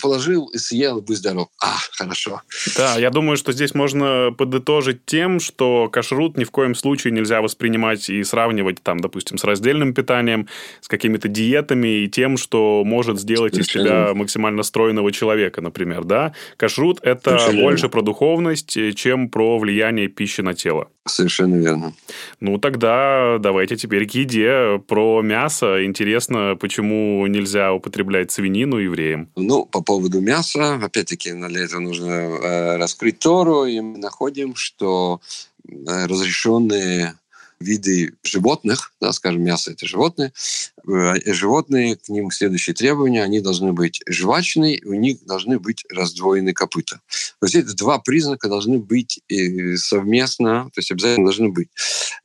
положил 0.00 0.46
и 0.48 0.58
съел, 0.58 1.00
будь 1.00 1.18
здоров. 1.18 1.48
А, 1.62 1.76
хорошо. 1.92 2.42
Да, 2.76 2.98
я 2.98 3.10
думаю, 3.10 3.36
что 3.36 3.52
здесь 3.52 3.74
можно 3.74 4.34
подытожить 4.36 5.04
тем, 5.06 5.40
что 5.40 5.88
кашрут 5.88 6.36
ни 6.36 6.44
в 6.44 6.50
коем 6.50 6.74
случае 6.74 7.12
нельзя 7.12 7.40
воспринимать 7.40 8.08
и 8.08 8.22
сравнивать, 8.24 8.82
там, 8.82 9.00
допустим, 9.00 9.38
с 9.38 9.44
раздельным 9.44 9.94
питанием, 9.94 10.48
с 10.80 10.88
какими-то 10.88 11.28
диетами 11.28 12.04
и 12.04 12.08
тем, 12.08 12.36
что 12.36 12.82
может 12.84 13.20
сделать 13.20 13.54
Совершенно. 13.54 13.82
из 13.82 13.86
тебя 13.86 14.14
максимально 14.14 14.62
стройного 14.62 15.12
человека, 15.12 15.60
например, 15.60 16.04
да? 16.04 16.34
Кашрут– 16.56 17.00
это 17.02 17.38
Совершенно 17.38 17.62
больше 17.62 17.88
про 17.88 18.02
духовность, 18.02 18.76
чем 18.96 19.28
про 19.28 19.58
влияние 19.58 20.08
пищи 20.08 20.40
на 20.40 20.54
тело. 20.54 20.88
Совершенно 21.08 21.56
верно. 21.56 21.92
Ну, 22.40 22.58
тогда 22.58 23.38
давайте 23.38 23.76
теперь 23.76 24.06
к 24.06 24.14
еде. 24.14 24.82
Про 24.86 25.22
мясо. 25.22 25.84
Интересно, 25.84 26.56
почему 26.60 27.26
нельзя 27.26 27.72
употреблять 27.72 28.30
свинину 28.30 28.76
евреям? 28.76 29.28
Ну, 29.36 29.64
по 29.64 29.82
поводу 29.82 30.20
мяса, 30.20 30.74
опять-таки, 30.74 31.32
для 31.32 31.64
этого 31.64 31.80
нужно 31.80 32.10
э, 32.10 32.76
раскрыть 32.76 33.18
Тору, 33.18 33.64
и 33.64 33.80
мы 33.80 33.98
находим, 33.98 34.54
что 34.54 35.20
э, 35.66 36.06
разрешенные 36.06 37.14
виды 37.60 38.14
животных, 38.22 38.92
да, 39.00 39.12
скажем, 39.12 39.42
мясо– 39.42 39.70
это 39.72 39.86
животные, 39.86 40.32
э, 40.86 41.32
животные, 41.32 41.96
к 41.96 42.08
ним 42.08 42.30
следующие 42.30 42.74
требования, 42.74 43.22
они 43.22 43.40
должны 43.40 43.72
быть 43.72 44.00
жвачные, 44.08 44.80
у 44.84 44.94
них 44.94 45.24
должны 45.24 45.58
быть 45.58 45.84
раздвоены 45.90 46.52
копыта. 46.52 47.00
Вот 47.40 47.54
эти 47.54 47.74
два 47.74 47.98
признака 47.98 48.48
должны 48.48 48.78
быть 48.78 49.20
э, 49.28 49.76
совместно, 49.76 50.70
то 50.72 50.78
есть 50.78 50.90
обязательно 50.90 51.26
должны 51.26 51.50
быть. 51.50 51.68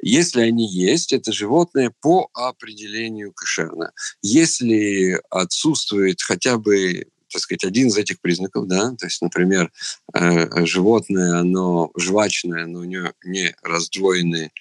Если 0.01 0.41
они 0.41 0.67
есть, 0.67 1.13
это 1.13 1.31
животное 1.31 1.93
по 2.01 2.29
определению 2.33 3.33
кошерно. 3.33 3.91
Если 4.21 5.19
отсутствует 5.29 6.21
хотя 6.21 6.57
бы 6.57 7.05
так 7.33 7.41
сказать, 7.41 7.63
один 7.63 7.87
из 7.87 7.97
этих 7.97 8.21
признаков, 8.21 8.67
да, 8.67 8.91
то 8.91 9.07
есть, 9.07 9.19
например, 9.23 9.71
э, 10.13 10.65
животное, 10.65 11.39
оно 11.39 11.91
жвачное, 11.97 12.67
но 12.67 12.81
у 12.81 12.83
него 12.83 13.11
не 13.25 13.55
раздвоены 13.63 14.51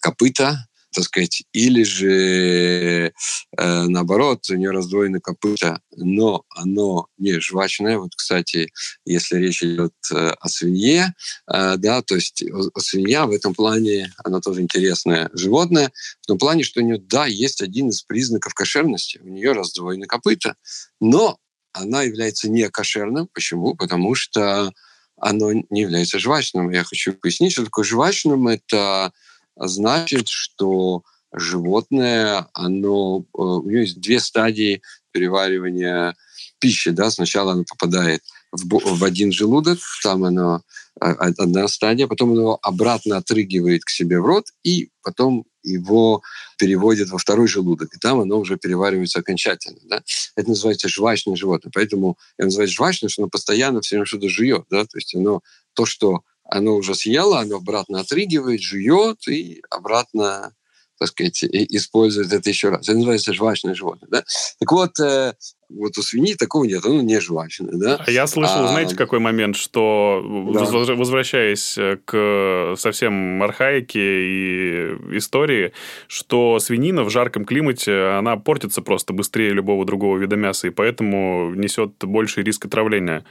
копыта, 0.00 0.66
так 0.92 1.04
сказать, 1.04 1.44
или 1.52 1.84
же 1.84 3.12
э, 3.56 3.82
наоборот, 3.84 4.48
у 4.50 4.54
нее 4.54 4.70
раздвоены 4.70 5.20
копыта, 5.20 5.80
но 5.96 6.44
оно 6.50 7.06
не 7.16 7.38
жвачное. 7.40 7.98
Вот, 7.98 8.14
кстати, 8.16 8.72
если 9.04 9.36
речь 9.36 9.62
идет 9.62 9.94
э, 10.12 10.30
о 10.40 10.48
свинье, 10.48 11.14
э, 11.46 11.76
да, 11.76 12.02
то 12.02 12.16
есть 12.16 12.42
свинья 12.78 13.26
в 13.26 13.30
этом 13.30 13.54
плане, 13.54 14.12
она 14.24 14.40
тоже 14.40 14.62
интересное 14.62 15.30
животное, 15.32 15.92
в 16.22 16.26
том 16.26 16.38
плане, 16.38 16.64
что 16.64 16.80
у 16.80 16.84
нее, 16.84 16.98
да, 16.98 17.26
есть 17.26 17.62
один 17.62 17.90
из 17.90 18.02
признаков 18.02 18.54
кошерности, 18.54 19.20
у 19.22 19.28
нее 19.28 19.52
раздвоены 19.52 20.06
копыта, 20.06 20.56
но 21.00 21.38
она 21.72 22.02
является 22.02 22.48
не 22.48 22.68
кошерным. 22.68 23.28
Почему? 23.32 23.76
Потому 23.76 24.16
что 24.16 24.72
оно 25.16 25.52
не 25.52 25.82
является 25.82 26.18
жвачным. 26.18 26.70
Я 26.70 26.82
хочу 26.82 27.12
пояснить, 27.12 27.52
что 27.52 27.64
такое 27.64 27.84
жвачным. 27.84 28.48
Это 28.48 29.12
значит, 29.56 30.28
что 30.28 31.02
животное, 31.32 32.48
оно, 32.52 33.20
э, 33.20 33.38
у 33.38 33.68
него 33.68 33.80
есть 33.80 34.00
две 34.00 34.20
стадии 34.20 34.82
переваривания 35.12 36.16
пищи. 36.58 36.90
Да? 36.90 37.10
Сначала 37.10 37.52
оно 37.52 37.64
попадает 37.64 38.22
в, 38.52 38.98
в 38.98 39.04
один 39.04 39.32
желудок, 39.32 39.78
там 40.02 40.24
оно 40.24 40.62
а, 41.00 41.12
одна 41.12 41.68
стадия, 41.68 42.06
потом 42.06 42.32
оно 42.32 42.58
обратно 42.62 43.16
отрыгивает 43.16 43.84
к 43.84 43.90
себе 43.90 44.20
в 44.20 44.26
рот, 44.26 44.46
и 44.64 44.90
потом 45.02 45.44
его 45.62 46.22
переводят 46.58 47.10
во 47.10 47.18
второй 47.18 47.46
желудок, 47.46 47.94
и 47.94 47.98
там 47.98 48.20
оно 48.20 48.38
уже 48.38 48.56
переваривается 48.56 49.20
окончательно. 49.20 49.78
Да? 49.84 50.02
Это 50.36 50.48
называется 50.48 50.88
жвачное 50.88 51.36
животное. 51.36 51.70
Поэтому 51.74 52.18
я 52.38 52.46
называю 52.46 52.68
жвачное, 52.68 53.08
что 53.08 53.22
оно 53.22 53.30
постоянно 53.30 53.80
все 53.80 53.96
время 53.96 54.06
что-то 54.06 54.28
жует. 54.28 54.64
Да? 54.70 54.84
То 54.84 54.98
есть 54.98 55.14
оно 55.14 55.42
то, 55.74 55.86
что 55.86 56.22
оно 56.50 56.74
уже 56.76 56.94
съело, 56.94 57.40
оно 57.40 57.56
обратно 57.56 58.00
отрыгивает, 58.00 58.60
жует 58.60 59.26
и 59.28 59.62
обратно 59.70 60.52
так 61.00 61.08
сказать, 61.08 61.42
использует 61.44 62.30
это 62.30 62.50
еще 62.50 62.68
раз. 62.68 62.86
Это 62.86 62.98
называется 62.98 63.32
жвачное 63.32 63.74
животное. 63.74 64.06
Да? 64.10 64.22
Так 64.58 64.70
вот, 64.70 65.00
э, 65.00 65.32
вот 65.70 65.96
у 65.96 66.02
свиньи 66.02 66.34
такого 66.34 66.64
нет, 66.64 66.84
оно 66.84 67.00
не 67.00 67.18
жвачное. 67.20 67.72
Да? 67.72 68.04
А 68.06 68.10
я 68.10 68.26
слышал, 68.26 68.66
а, 68.66 68.68
знаете, 68.68 68.94
какой 68.96 69.18
момент, 69.18 69.56
что, 69.56 70.22
да. 70.52 70.94
возвращаясь 70.94 71.78
к 72.04 72.74
совсем 72.76 73.42
архаике 73.42 73.98
и 73.98 75.16
истории, 75.16 75.72
что 76.06 76.58
свинина 76.58 77.02
в 77.02 77.08
жарком 77.08 77.46
климате, 77.46 78.08
она 78.18 78.36
портится 78.36 78.82
просто 78.82 79.14
быстрее 79.14 79.54
любого 79.54 79.86
другого 79.86 80.18
вида 80.18 80.36
мяса, 80.36 80.66
и 80.66 80.70
поэтому 80.70 81.54
несет 81.54 81.92
больший 82.02 82.42
риск 82.42 82.66
отравления. 82.66 83.24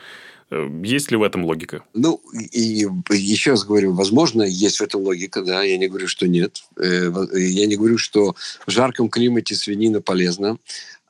Э, 0.52 0.68
есть 0.84 1.12
ли 1.12 1.18
в 1.18 1.24
этом 1.24 1.46
логика? 1.46 1.84
Ну, 1.94 2.22
и 2.34 2.86
еще 3.10 3.52
раз 3.52 3.64
говорю, 3.64 3.94
возможно, 3.94 4.44
есть 4.44 4.78
в 4.78 4.82
этом 4.82 5.02
логика, 5.02 5.42
да, 5.44 5.64
я 5.64 5.78
не 5.78 5.88
говорю, 5.88 6.08
что 6.08 6.28
нет. 6.28 6.64
Э, 6.78 7.12
я 7.34 7.66
не 7.66 7.76
говорю, 7.76 7.98
что 7.98 8.36
в 8.66 8.72
жарком 8.72 9.10
климате 9.10 9.56
свинина 9.56 10.02
полезна. 10.02 10.58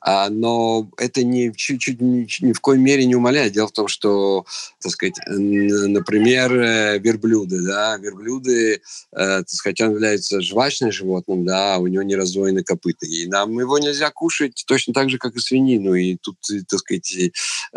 А, 0.00 0.30
но 0.30 0.90
это 0.96 1.22
не 1.24 1.52
чуть-чуть 1.54 2.00
ни, 2.00 2.26
ни 2.40 2.52
в 2.52 2.60
коей 2.60 2.80
мере 2.80 3.04
не 3.04 3.14
умаляет. 3.14 3.52
Дело 3.52 3.68
в 3.68 3.72
том, 3.72 3.86
что, 3.88 4.46
так 4.80 4.92
сказать, 4.92 5.16
например, 5.26 6.52
э, 6.54 6.98
верблюды, 6.98 7.62
да, 7.62 7.98
верблюды, 7.98 8.74
э, 8.76 8.78
так 9.12 9.48
сказать, 9.48 9.80
он 9.82 9.90
является 9.90 10.40
жвачным 10.40 10.90
животным, 10.90 11.44
да, 11.44 11.78
у 11.78 11.86
него 11.86 12.02
не 12.02 12.16
раздвоены 12.16 12.64
копыта, 12.64 13.06
и 13.06 13.26
нам 13.26 13.58
его 13.58 13.78
нельзя 13.78 14.10
кушать 14.10 14.64
точно 14.66 14.94
так 14.94 15.10
же, 15.10 15.18
как 15.18 15.36
и 15.36 15.40
свинину. 15.40 15.94
И 15.94 16.16
тут, 16.16 16.36
так 16.68 16.80
сказать, 16.80 17.14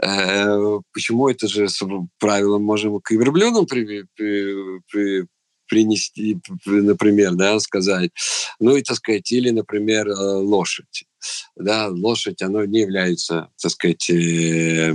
э, 0.01 0.80
почему 0.94 1.27
это 1.27 1.48
же 1.48 1.68
правило 2.20 2.58
можем 2.58 3.01
к 3.01 3.12
верблюдам 3.12 3.65
при, 3.65 4.06
при, 4.15 4.56
при, 4.89 5.25
принести, 5.74 6.38
например, 6.65 7.34
да, 7.34 7.60
сказать. 7.60 8.12
Ну 8.60 8.75
и, 8.75 8.84
так 8.84 8.98
сказать, 8.98 9.32
или, 9.32 9.50
например, 9.50 10.08
лошадь 10.08 11.06
да, 11.56 11.88
лошадь, 11.88 12.42
она 12.42 12.65
не 12.65 12.82
является, 12.82 13.50
так 13.62 13.72
сказать, 13.72 14.10
э, 14.10 14.94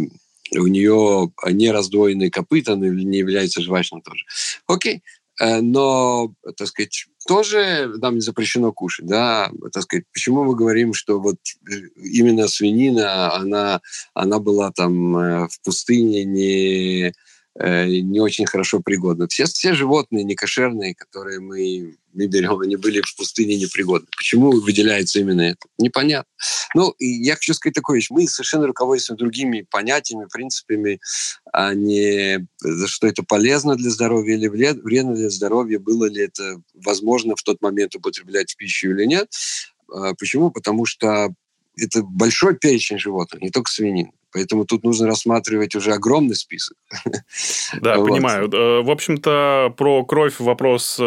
у 0.56 0.66
нее 0.66 1.32
не 1.50 1.70
раздвоенные 1.70 2.30
копыта, 2.30 2.75
она 2.75 2.88
не 2.88 3.18
является 3.18 3.62
жвачным 3.62 4.02
тоже. 4.02 4.25
Окей, 4.66 5.02
Э, 5.40 5.61
но, 5.61 6.32
так 6.56 6.68
сказать, 6.68 7.06
тоже 7.26 7.92
нам 7.99 8.16
не 8.16 8.20
запрещено 8.20 8.73
кушать, 8.73 9.06
да, 9.06 9.50
так 9.73 9.85
сказать, 9.85 10.04
почему 10.12 10.44
мы 10.44 10.56
говорим, 10.56 10.94
что 10.94 11.20
вот 11.20 11.37
э, 11.70 11.75
именно 11.97 12.49
свинина, 12.49 13.35
она, 13.35 13.80
она 14.14 14.38
была 14.40 14.73
там 14.73 15.16
э, 15.16 15.49
в 15.49 15.61
пустыне 15.62 16.25
не 16.25 17.08
Э, 17.08 17.27
не 17.61 18.21
очень 18.21 18.47
хорошо 18.47 18.81
пригодны. 18.81 19.27
Все, 19.29 19.45
все 19.47 19.75
животные 19.75 20.23
некошерные, 20.23 20.95
которые 20.95 21.41
мы, 21.41 21.97
мы 22.12 22.27
берем, 22.27 22.61
они 22.61 22.77
были 22.77 23.00
в 23.00 23.17
пустыне 23.17 23.57
непригодны. 23.57 24.07
Почему 24.17 24.50
выделяется 24.53 25.19
именно 25.19 25.41
это? 25.43 25.67
Непонятно. 25.79 26.31
Ну, 26.75 26.91
и 26.99 27.07
я 27.07 27.35
хочу 27.35 27.55
сказать 27.55 27.75
такое 27.75 27.97
вещь. 27.97 28.11
Мы 28.11 28.29
совершенно 28.29 28.67
руководствуемся 28.67 29.19
другими 29.19 29.67
понятиями, 29.69 30.29
принципами, 30.31 31.00
а 31.53 31.75
не 31.75 32.47
что 32.87 33.09
это 33.09 33.23
полезно 33.25 33.75
для 33.75 33.91
здоровья 33.91 34.37
или 34.37 34.47
вредно 34.47 35.15
для 35.15 35.31
здоровья, 35.31 35.81
было 35.81 36.05
ли 36.05 36.23
это 36.23 36.62
возможно 36.75 37.35
в 37.35 37.43
тот 37.43 37.61
момент 37.61 37.97
употреблять 37.97 38.53
в 38.53 38.57
пищу 38.57 38.91
или 38.91 39.05
нет. 39.05 39.33
А 39.93 40.15
почему? 40.15 40.50
Потому 40.50 40.85
что 40.87 41.33
это 41.77 42.03
большой 42.03 42.57
перечень 42.57 42.99
животных, 42.99 43.41
не 43.43 43.50
только 43.50 43.71
свинин. 43.71 44.12
Поэтому 44.32 44.64
тут 44.64 44.85
нужно 44.85 45.06
рассматривать 45.06 45.75
уже 45.75 45.92
огромный 45.92 46.37
список. 46.37 46.76
Да, 47.80 47.97
вот. 47.97 48.08
понимаю. 48.08 48.50
Э, 48.50 48.82
в 48.82 48.90
общем-то, 48.90 49.75
про 49.76 50.04
кровь 50.04 50.40
вопрос 50.40 50.97
э, 50.99 51.04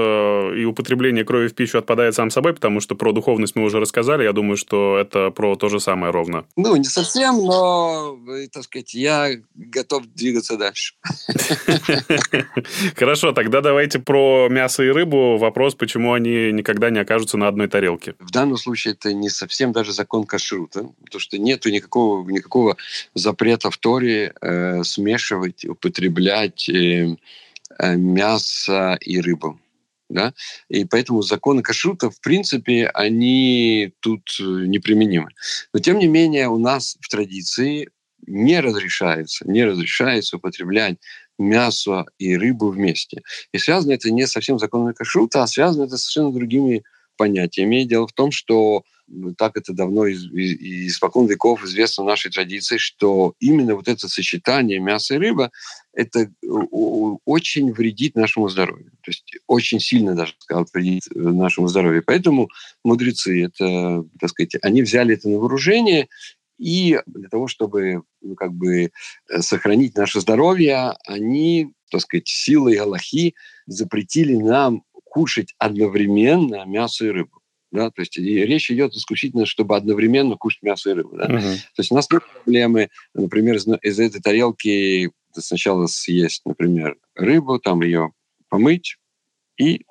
и 0.58 0.66
употребление 0.66 1.24
крови 1.24 1.48
в 1.48 1.56
пищу 1.56 1.78
отпадает 1.78 2.16
сам 2.16 2.30
собой, 2.30 2.54
потому 2.54 2.80
что 2.80 2.96
про 2.96 3.12
духовность 3.12 3.56
мы 3.56 3.64
уже 3.64 3.80
рассказали. 3.80 4.24
Я 4.24 4.34
думаю, 4.34 4.58
что 4.58 4.98
это 4.98 5.32
про 5.32 5.56
то 5.56 5.70
же 5.70 5.80
самое 5.80 6.12
ровно. 6.12 6.46
Ну, 6.56 6.76
не 6.76 6.86
совсем, 6.86 7.38
но, 7.44 8.18
э, 8.30 8.48
так 8.52 8.64
сказать, 8.64 8.94
я 8.94 9.30
готов 9.56 10.06
двигаться 10.08 10.58
дальше. 10.58 10.96
Хорошо, 12.96 13.32
тогда 13.32 13.62
давайте 13.62 14.00
про 14.00 14.48
мясо 14.50 14.84
и 14.84 14.90
рыбу. 14.90 15.38
Вопрос, 15.38 15.76
почему 15.76 16.14
они 16.14 16.52
никогда 16.52 16.90
не 16.90 17.00
окажутся 17.00 17.38
на 17.38 17.48
одной 17.48 17.68
тарелке. 17.68 18.16
В 18.20 18.32
данном 18.32 18.58
случае 18.58 18.94
это 18.94 19.14
не 19.14 19.30
совсем 19.30 19.72
даже 19.72 19.94
закон 19.94 20.26
кашрута, 20.26 20.86
потому 21.04 21.20
что 21.20 21.38
нету 21.38 21.70
никакого, 21.70 22.30
никакого 22.30 22.78
запрета 23.14 23.70
в 23.70 23.78
Торе 23.78 24.34
э, 24.42 24.84
смешивать, 24.84 25.66
употреблять 25.66 26.70
э, 26.70 27.16
э, 27.80 27.96
мясо 27.96 28.98
и 29.02 29.20
рыбу. 29.20 29.60
Да? 30.10 30.34
И 30.68 30.84
поэтому 30.86 31.22
законы 31.22 31.62
кашрута, 31.62 32.10
в 32.10 32.20
принципе, 32.20 32.88
они 32.94 33.94
тут 34.02 34.22
э, 34.40 34.44
неприменимы. 34.44 35.30
Но, 35.74 35.80
тем 35.80 36.00
не 36.00 36.08
менее, 36.08 36.50
у 36.50 36.58
нас 36.58 36.98
в 37.00 37.08
традиции 37.08 37.90
не 38.28 38.60
разрешается, 38.60 39.50
не 39.50 39.64
разрешается 39.64 40.38
употреблять 40.38 40.98
мясо 41.40 42.06
и 42.18 42.38
рыбу 42.38 42.70
вместе. 42.70 43.24
И 43.52 43.58
связано 43.58 43.94
это 43.94 44.12
не 44.12 44.28
совсем 44.28 44.60
законами 44.60 44.94
кашрута, 44.94 45.44
а 45.44 45.48
связано 45.48 45.86
это 45.86 45.98
с 45.98 46.04
совершенно 46.04 46.34
другими 46.34 46.84
понятиями. 47.22 47.84
Дело 47.84 48.08
в 48.08 48.14
том, 48.14 48.32
что 48.32 48.84
так 49.38 49.56
это 49.56 49.74
давно 49.74 50.08
из, 50.08 50.24
из, 50.32 50.94
испокон 50.94 51.28
веков 51.28 51.64
известно 51.64 52.04
в 52.04 52.08
нашей 52.08 52.32
традиции, 52.32 52.78
что 52.78 53.36
именно 53.40 53.76
вот 53.76 53.88
это 53.88 54.08
сочетание 54.08 54.80
мяса 54.80 55.14
и 55.14 55.18
рыба 55.18 55.52
это 55.94 56.32
очень 57.26 57.74
вредит 57.74 58.16
нашему 58.16 58.50
здоровью. 58.50 58.92
То 59.04 59.12
есть 59.12 59.26
очень 59.46 59.80
сильно 59.80 60.16
даже, 60.16 60.34
сказал, 60.40 60.66
вредит 60.74 61.04
э, 61.14 61.20
нашему 61.20 61.68
здоровью. 61.68 62.02
Поэтому 62.04 62.50
мудрецы, 62.84 63.44
это, 63.46 64.04
так 64.20 64.32
сказать, 64.32 64.56
они 64.64 64.82
взяли 64.82 65.14
это 65.14 65.30
на 65.30 65.38
вооружение 65.38 66.08
и 66.58 67.00
для 67.06 67.30
того, 67.30 67.48
чтобы 67.48 68.02
ну, 68.22 68.34
как 68.34 68.52
бы 68.54 68.86
э, 69.30 69.42
сохранить 69.42 69.96
наше 69.96 70.22
здоровье, 70.22 70.94
они, 71.06 71.74
так 71.92 72.02
сказать, 72.02 72.28
силой 72.28 72.78
Галахи 72.78 73.36
запретили 73.68 74.36
нам 74.36 74.84
кушать 75.12 75.54
одновременно 75.58 76.64
мясо 76.66 77.06
и 77.06 77.10
рыбу. 77.10 77.42
Да, 77.70 77.90
то 77.92 78.02
есть 78.02 78.18
и 78.18 78.46
речь 78.46 78.72
идет 78.72 78.94
исключительно, 78.94 79.46
чтобы 79.46 79.76
одновременно 79.76 80.38
кушать 80.38 80.62
мясо 80.62 80.90
и 80.90 80.94
рыбу. 80.94 81.18
Да? 81.18 81.26
Uh-huh. 81.26 81.56
То 81.76 81.80
есть 81.80 81.92
у 81.92 81.96
нас 81.96 82.10
нет 82.10 82.22
проблемы, 82.44 82.90
например, 83.14 83.56
из, 83.56 83.68
из 83.82 84.00
этой 84.00 84.22
тарелки 84.22 85.12
сначала 85.34 85.88
съесть, 85.88 86.42
например, 86.46 86.98
рыбу, 87.16 87.60
там 87.60 87.82
ее 87.82 88.12
помыть, 88.50 88.98
и 89.62 89.86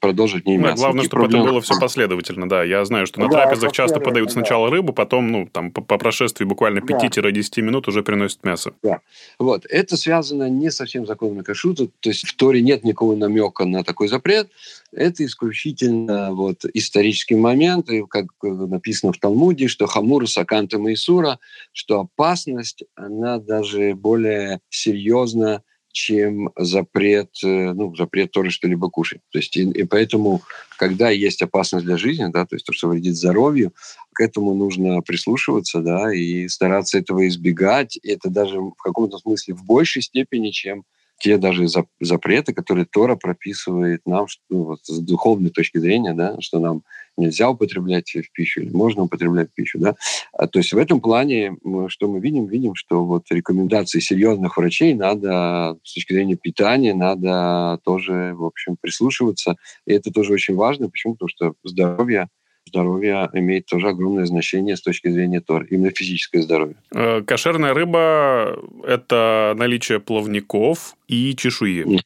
продолжить 0.00 0.46
не 0.46 0.56
мясо. 0.56 0.76
Да, 0.76 0.80
главное, 0.80 1.04
чтобы 1.04 1.22
проблемы. 1.22 1.44
это 1.44 1.52
было 1.52 1.60
все 1.60 1.78
последовательно, 1.80 2.48
да. 2.48 2.62
Я 2.62 2.84
знаю, 2.84 3.06
что 3.06 3.20
на 3.20 3.28
да, 3.28 3.42
трапезах 3.42 3.72
часто 3.72 4.00
подают 4.00 4.32
сначала 4.32 4.70
рыбу, 4.70 4.92
потом, 4.92 5.30
ну, 5.30 5.48
там, 5.50 5.72
по, 5.72 5.80
по 5.82 5.98
прошествии 5.98 6.44
буквально 6.44 6.78
5-10 6.78 7.62
минут 7.62 7.88
уже 7.88 8.02
приносят 8.02 8.44
мясо. 8.44 8.74
Да. 8.82 9.00
Вот. 9.38 9.66
Это 9.68 9.96
связано 9.96 10.48
не 10.48 10.70
совсем 10.70 11.04
с 11.04 11.08
законом 11.08 11.42
кашута, 11.42 11.88
то 12.00 12.10
есть 12.10 12.26
в 12.26 12.36
Торе 12.36 12.62
нет 12.62 12.84
никакого 12.84 13.16
намека 13.16 13.64
на 13.64 13.82
такой 13.82 14.08
запрет. 14.08 14.50
Это 14.92 15.24
исключительно 15.24 16.32
вот 16.32 16.64
исторический 16.72 17.34
момент, 17.34 17.90
и 17.90 18.04
как 18.06 18.26
написано 18.42 19.12
в 19.12 19.18
Талмуде, 19.18 19.68
что 19.68 19.86
Хамура 19.86 20.26
Саканта 20.26 20.78
Майсура, 20.78 21.38
что 21.72 22.00
опасность, 22.00 22.84
она 22.94 23.38
даже 23.38 23.94
более 23.94 24.60
серьезна, 24.70 25.62
чем 25.92 26.50
запрет, 26.56 27.30
э, 27.44 27.72
ну, 27.72 27.94
запрет 27.96 28.30
тоже 28.30 28.50
что-либо 28.50 28.90
кушать. 28.90 29.20
То 29.30 29.38
есть, 29.38 29.56
и, 29.56 29.62
и 29.62 29.84
поэтому, 29.84 30.42
когда 30.76 31.10
есть 31.10 31.42
опасность 31.42 31.84
для 31.84 31.96
жизни, 31.96 32.26
да, 32.32 32.46
то 32.46 32.56
есть 32.56 32.66
то, 32.66 32.72
что 32.72 32.88
вредит 32.88 33.16
здоровью, 33.16 33.72
к 34.12 34.20
этому 34.20 34.54
нужно 34.54 35.00
прислушиваться, 35.00 35.80
да, 35.80 36.12
и 36.12 36.48
стараться 36.48 36.98
этого 36.98 37.26
избегать. 37.28 37.98
И 38.02 38.08
это 38.08 38.30
даже 38.30 38.60
в 38.60 38.74
каком-то 38.74 39.18
смысле 39.18 39.54
в 39.54 39.64
большей 39.64 40.02
степени, 40.02 40.50
чем 40.50 40.84
те 41.18 41.36
даже 41.36 41.66
запреты, 42.00 42.54
которые 42.54 42.86
Тора 42.86 43.16
прописывает 43.16 44.02
нам, 44.06 44.26
ну, 44.48 44.64
вот, 44.64 44.80
с 44.84 44.98
духовной 45.00 45.50
точки 45.50 45.78
зрения, 45.78 46.14
да, 46.14 46.40
что 46.40 46.58
нам 46.58 46.82
нельзя 47.16 47.50
употреблять 47.50 48.10
в 48.14 48.32
пищу 48.32 48.60
или 48.62 48.70
можно 48.70 49.02
употреблять 49.02 49.50
в 49.50 49.54
пищу. 49.54 49.78
Да? 49.78 49.96
А, 50.32 50.46
то 50.46 50.60
есть 50.60 50.72
в 50.72 50.78
этом 50.78 51.00
плане, 51.00 51.56
что 51.88 52.08
мы 52.08 52.20
видим? 52.20 52.46
Видим, 52.46 52.74
что 52.74 53.04
вот 53.04 53.24
рекомендации 53.30 53.98
серьезных 53.98 54.56
врачей 54.56 54.94
надо 54.94 55.76
с 55.82 55.94
точки 55.94 56.12
зрения 56.12 56.36
питания, 56.36 56.94
надо 56.94 57.80
тоже, 57.84 58.34
в 58.34 58.44
общем, 58.44 58.76
прислушиваться. 58.80 59.56
И 59.86 59.92
это 59.92 60.12
тоже 60.12 60.32
очень 60.32 60.54
важно. 60.54 60.88
Почему? 60.88 61.14
Потому 61.14 61.28
что 61.28 61.54
здоровье 61.64 62.28
здоровье 62.68 63.28
имеет 63.32 63.66
тоже 63.66 63.88
огромное 63.88 64.24
значение 64.26 64.76
с 64.76 64.82
точки 64.82 65.08
зрения 65.08 65.40
ТОР, 65.40 65.64
именно 65.70 65.90
физическое 65.90 66.42
здоровье. 66.42 66.76
Э, 66.94 67.22
кошерная 67.22 67.74
рыба– 67.74 68.58
это 68.86 69.54
наличие 69.56 70.00
плавников 70.00 70.94
и 71.08 71.34
чешуи. 71.34 72.00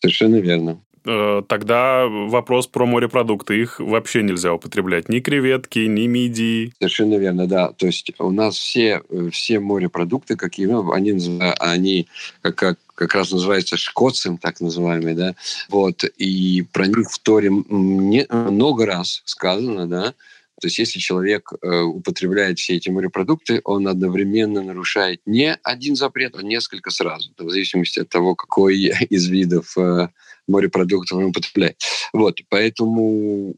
Совершенно 0.00 0.36
верно. 0.36 0.80
Э, 1.04 1.42
тогда 1.46 2.06
вопрос 2.06 2.66
про 2.66 2.86
морепродукты. 2.86 3.60
Их 3.60 3.80
вообще 3.80 4.22
нельзя 4.22 4.52
употреблять. 4.52 5.08
Ни 5.08 5.20
креветки, 5.20 5.80
ни 5.80 6.06
мидии. 6.06 6.72
Совершенно 6.78 7.14
верно, 7.14 7.46
да. 7.46 7.72
То 7.72 7.86
есть 7.86 8.12
у 8.18 8.30
нас 8.30 8.56
все, 8.56 9.02
все 9.32 9.60
морепродукты, 9.60 10.36
какие 10.36 10.66
ну, 10.66 10.92
они, 10.92 11.12
они 11.58 12.06
как, 12.42 12.56
как, 12.56 12.78
как 12.94 13.14
раз 13.14 13.30
называются 13.30 13.76
шкоцем, 13.76 14.36
так 14.36 14.60
называемые, 14.60 15.14
да. 15.14 15.34
Вот. 15.68 16.04
И 16.18 16.66
про 16.72 16.86
них 16.86 17.10
в 17.10 17.18
Торе 17.18 17.50
много 17.50 18.86
раз 18.86 19.22
сказано, 19.24 19.86
да. 19.86 20.14
То 20.60 20.66
есть 20.66 20.78
если 20.78 20.98
человек 20.98 21.52
э, 21.62 21.80
употребляет 21.80 22.58
все 22.58 22.76
эти 22.76 22.88
морепродукты, 22.88 23.60
он 23.64 23.88
одновременно 23.88 24.62
нарушает 24.62 25.20
не 25.26 25.54
один 25.62 25.96
запрет, 25.96 26.36
а 26.36 26.42
несколько 26.42 26.90
сразу, 26.90 27.32
в 27.36 27.50
зависимости 27.50 28.00
от 28.00 28.08
того, 28.08 28.34
какой 28.34 28.78
из 29.10 29.26
видов 29.28 29.76
э, 29.78 30.08
морепродуктов 30.46 31.18
он 31.18 31.24
употребляет. 31.26 31.80
Вот, 32.12 32.38
поэтому 32.48 33.54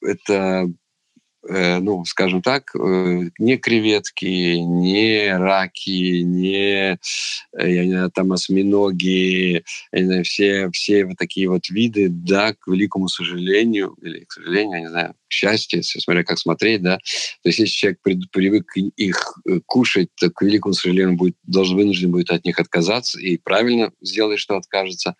это 0.00 0.70
ну, 1.80 2.04
скажем 2.04 2.42
так, 2.42 2.74
э, 2.74 3.30
не 3.38 3.56
креветки, 3.56 4.56
не 4.56 5.36
раки, 5.36 6.22
не, 6.22 6.92
э, 6.92 6.96
я 7.58 7.84
не 7.84 7.90
знаю, 7.90 8.10
там 8.10 8.32
осьминоги, 8.32 9.64
не 9.92 10.04
знаю, 10.04 10.24
все, 10.24 10.70
все 10.70 11.04
вот 11.04 11.16
такие 11.18 11.48
вот 11.48 11.68
виды, 11.68 12.08
да, 12.08 12.54
к 12.54 12.68
великому 12.68 13.08
сожалению, 13.08 13.96
или 14.02 14.24
к 14.24 14.32
сожалению, 14.32 14.74
я 14.74 14.80
не 14.80 14.90
знаю, 14.90 15.14
к 15.28 15.32
счастью, 15.32 15.82
смотря 15.82 16.24
как 16.24 16.38
смотреть, 16.38 16.82
да, 16.82 16.98
то 16.98 17.48
есть 17.48 17.58
если 17.58 17.74
человек 17.74 18.00
привык 18.30 18.76
их 18.96 19.38
кушать, 19.66 20.08
то, 20.20 20.30
к 20.30 20.42
великому 20.42 20.74
сожалению, 20.74 21.16
будет, 21.16 21.36
должен 21.42 21.76
вынужден 21.76 22.12
будет 22.12 22.30
от 22.30 22.44
них 22.44 22.58
отказаться, 22.58 23.18
и 23.18 23.36
правильно 23.38 23.92
сделает, 24.00 24.38
что 24.38 24.56
откажется 24.56 25.16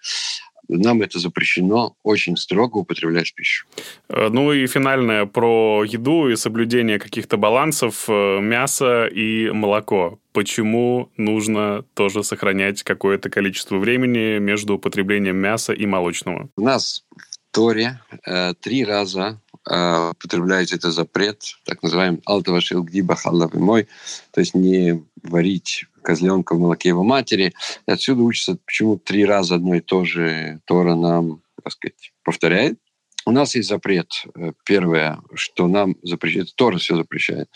нам 0.69 1.03
это 1.03 1.19
запрещено 1.19 1.95
очень 2.03 2.37
строго 2.37 2.79
употреблять 2.79 3.31
в 3.31 3.35
пищу. 3.35 3.67
Э, 4.09 4.29
ну 4.29 4.53
и 4.53 4.67
финальное 4.67 5.27
про 5.27 5.85
еду 5.85 6.29
и 6.29 6.37
соблюдение 6.37 6.99
каких-то 6.99 7.37
балансов 7.37 8.05
э, 8.09 8.41
мясо 8.41 9.07
и 9.07 9.51
молоко. 9.51 10.19
Почему 10.33 11.11
нужно 11.17 11.85
тоже 11.95 12.25
сохранять 12.25 12.83
какое-то 12.83 13.29
количество 13.29 13.77
времени 13.77 14.39
между 14.39 14.75
употреблением 14.75 15.37
мяса 15.37 15.73
и 15.73 15.85
молочного? 15.87 16.49
У 16.57 16.63
нас 16.63 17.05
в 17.11 17.55
Торе 17.55 18.01
э, 18.25 18.55
три 18.61 18.85
раза 18.85 19.41
э, 19.69 20.11
употребляется 20.11 20.77
это 20.77 20.91
запрет, 20.91 21.43
так 21.65 21.83
называемый 21.83 22.23
алтавашил 22.25 22.83
гдиба 22.83 23.19
мой, 23.53 23.89
то 24.31 24.41
есть 24.41 24.55
не 24.55 25.05
варить 25.23 25.87
козленка 26.03 26.55
в 26.55 26.59
молоке 26.59 26.91
его 26.91 27.03
матери. 27.03 27.55
И 27.87 27.91
отсюда 27.91 28.23
учится, 28.23 28.59
почему 28.65 28.99
три 28.99 29.25
раза 29.25 29.57
одно 29.57 29.75
и 29.75 29.81
то 29.81 30.05
же 30.05 30.61
Тора 30.67 30.95
нам, 30.95 31.43
так 31.63 31.73
сказать, 31.73 32.13
повторяет. 32.25 32.79
У 33.25 33.31
нас 33.31 33.55
есть 33.55 33.69
запрет. 33.69 34.11
Э, 34.35 34.53
первое, 34.65 35.21
что 35.35 35.69
нам 35.69 35.97
запрещает, 36.03 36.55
Тора 36.57 36.79
все 36.79 36.97
запрещает 36.97 37.49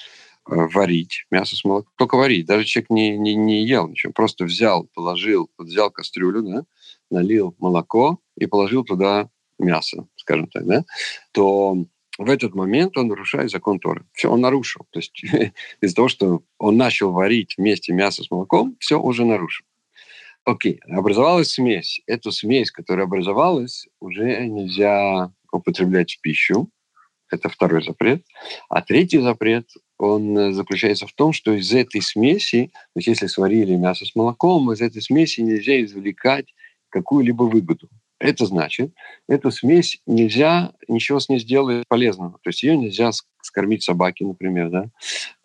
варить 0.47 1.27
мясо 1.31 1.57
с 1.57 1.65
молоком. 1.65 1.93
Только 1.97 2.17
варить. 2.17 2.47
Даже 2.47 2.65
человек 2.65 2.91
не, 2.91 3.19
не, 3.19 3.35
не 3.35 3.67
ел 3.67 3.89
ничего. 3.89 4.13
Просто 4.13 4.45
взял, 4.45 4.89
положил, 4.95 5.51
взял 5.59 5.91
кастрюлю, 5.91 6.43
да, 6.43 6.65
налил 7.11 7.55
молоко 7.59 8.21
и 8.37 8.47
положил 8.47 8.85
туда 8.85 9.29
мясо, 9.59 10.07
скажем 10.17 10.49
так, 10.49 10.67
да, 10.67 10.85
то 11.33 11.87
в 12.19 12.31
этот 12.31 12.55
момент 12.55 12.97
он 12.97 13.09
нарушает 13.09 13.51
закон 13.51 13.79
Торы. 13.79 14.05
Все, 14.13 14.31
он 14.31 14.41
нарушил. 14.41 14.87
То 14.91 14.99
есть 14.99 15.23
из-за 15.81 15.95
того, 15.95 16.09
что 16.09 16.43
он 16.59 16.77
начал 16.77 17.13
варить 17.13 17.57
вместе 17.57 17.93
мясо 17.93 18.23
с 18.23 18.31
молоком, 18.31 18.77
все 18.81 19.01
уже 19.01 19.25
нарушил. 19.25 19.67
Окей, 20.45 20.81
образовалась 20.89 21.51
смесь. 21.51 22.01
Эту 22.07 22.31
смесь, 22.31 22.71
которая 22.71 23.07
образовалась, 23.07 23.89
уже 24.01 24.47
нельзя 24.47 25.33
употреблять 25.51 26.15
в 26.15 26.21
пищу. 26.21 26.71
Это 27.29 27.49
второй 27.49 27.83
запрет. 27.83 28.25
А 28.69 28.83
третий 28.83 29.19
запрет, 29.19 29.69
он 29.99 30.55
заключается 30.55 31.09
в 31.09 31.13
том, 31.13 31.33
что 31.33 31.53
из 31.53 31.73
этой 31.73 32.01
смеси, 32.01 32.71
то 32.73 32.99
есть 33.01 33.09
если 33.09 33.27
сварили 33.27 33.75
мясо 33.75 34.05
с 34.07 34.15
молоком, 34.15 34.71
из 34.73 34.81
этой 34.81 35.03
смеси 35.03 35.41
нельзя 35.41 35.83
извлекать 35.83 36.55
какую-либо 36.89 37.43
выгоду. 37.43 37.89
Это 38.19 38.47
значит, 38.47 38.93
эту 39.29 39.51
смесь 39.51 40.01
нельзя 40.07 40.73
ничего 40.89 41.21
с 41.21 41.29
ней 41.29 41.39
сделать 41.39 41.85
полезного. 41.87 42.39
То 42.43 42.49
есть 42.49 42.63
ее 42.63 42.77
нельзя 42.77 43.11
скормить 43.43 43.83
собаке, 43.83 44.25
например, 44.25 44.71
да? 44.71 44.91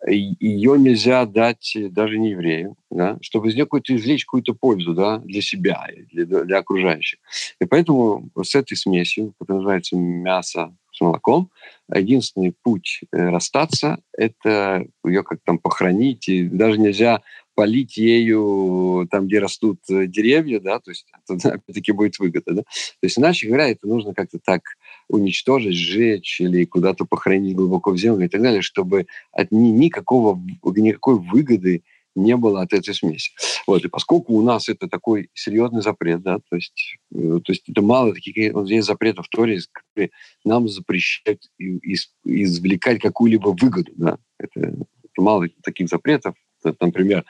ее 0.08 0.78
нельзя 0.78 1.24
дать 1.26 1.76
даже 1.90 2.18
не 2.18 2.30
еврею, 2.30 2.76
да? 2.90 3.18
чтобы 3.20 3.48
из 3.48 3.54
нее 3.54 3.64
какую-то 3.64 3.94
извлечь 3.94 4.24
какую-то 4.24 4.54
пользу 4.54 4.94
да? 4.94 5.18
для 5.18 5.42
себя, 5.42 5.86
для, 6.10 6.24
для 6.44 6.58
окружающих. 6.58 7.18
И 7.60 7.66
поэтому 7.66 8.30
с 8.42 8.54
этой 8.54 8.76
смесью, 8.76 9.34
которая 9.38 9.60
называется 9.60 9.96
мясо 9.96 10.74
с 10.92 11.00
молоком, 11.00 11.50
единственный 11.92 12.52
путь 12.62 13.00
э, 13.12 13.28
расстаться– 13.28 13.98
это 14.16 14.86
ее 15.04 15.22
как 15.22 15.40
там 15.44 15.58
похоронить. 15.58 16.28
И 16.28 16.44
даже 16.44 16.78
нельзя 16.78 17.22
полить 17.54 17.96
ею 17.96 19.06
там, 19.10 19.26
где 19.26 19.38
растут 19.38 19.78
э, 19.90 20.06
деревья, 20.06 20.60
да, 20.60 20.80
то 20.80 20.90
есть 20.90 21.06
опять-таки 21.28 21.92
будет 21.92 22.18
выгода, 22.18 22.52
да. 22.54 22.62
То 22.62 23.04
есть, 23.04 23.18
иначе 23.18 23.48
говоря, 23.48 23.68
это 23.68 23.86
нужно 23.86 24.14
как-то 24.14 24.38
так 24.38 24.62
уничтожить, 25.08 25.74
сжечь 25.74 26.40
или 26.40 26.64
куда-то 26.64 27.04
похоронить 27.04 27.54
глубоко 27.56 27.90
в 27.90 27.98
землю 27.98 28.26
и 28.26 28.28
так 28.28 28.42
далее, 28.42 28.62
чтобы 28.62 29.06
от 29.32 29.52
ни, 29.52 29.68
никакого, 29.68 30.40
никакой 30.64 31.18
выгоды 31.18 31.82
не 32.14 32.36
было 32.36 32.62
от 32.62 32.72
этой 32.72 32.94
смеси. 32.94 33.32
Вот, 33.66 33.84
и 33.84 33.88
поскольку 33.88 34.34
у 34.34 34.42
нас 34.42 34.68
это 34.68 34.88
такой 34.88 35.30
серьезный 35.34 35.82
запрет, 35.82 36.22
да, 36.22 36.38
то 36.38 36.56
есть, 36.56 36.98
э, 37.14 37.40
то 37.44 37.52
есть 37.52 37.68
это 37.68 37.82
мало 37.82 38.14
таких, 38.14 38.52
вот 38.52 38.66
здесь 38.66 38.84
запретов 38.84 39.26
в 39.26 39.30
Торе, 39.30 39.60
которые 39.72 40.10
нам 40.44 40.68
запрещают 40.68 41.42
из, 41.58 42.12
извлекать 42.24 43.00
какую-либо 43.00 43.48
выгоду, 43.48 43.92
да, 43.96 44.18
это, 44.38 44.60
это 44.60 45.22
мало 45.22 45.48
таких 45.62 45.88
запретов, 45.88 46.34
например, 46.80 47.24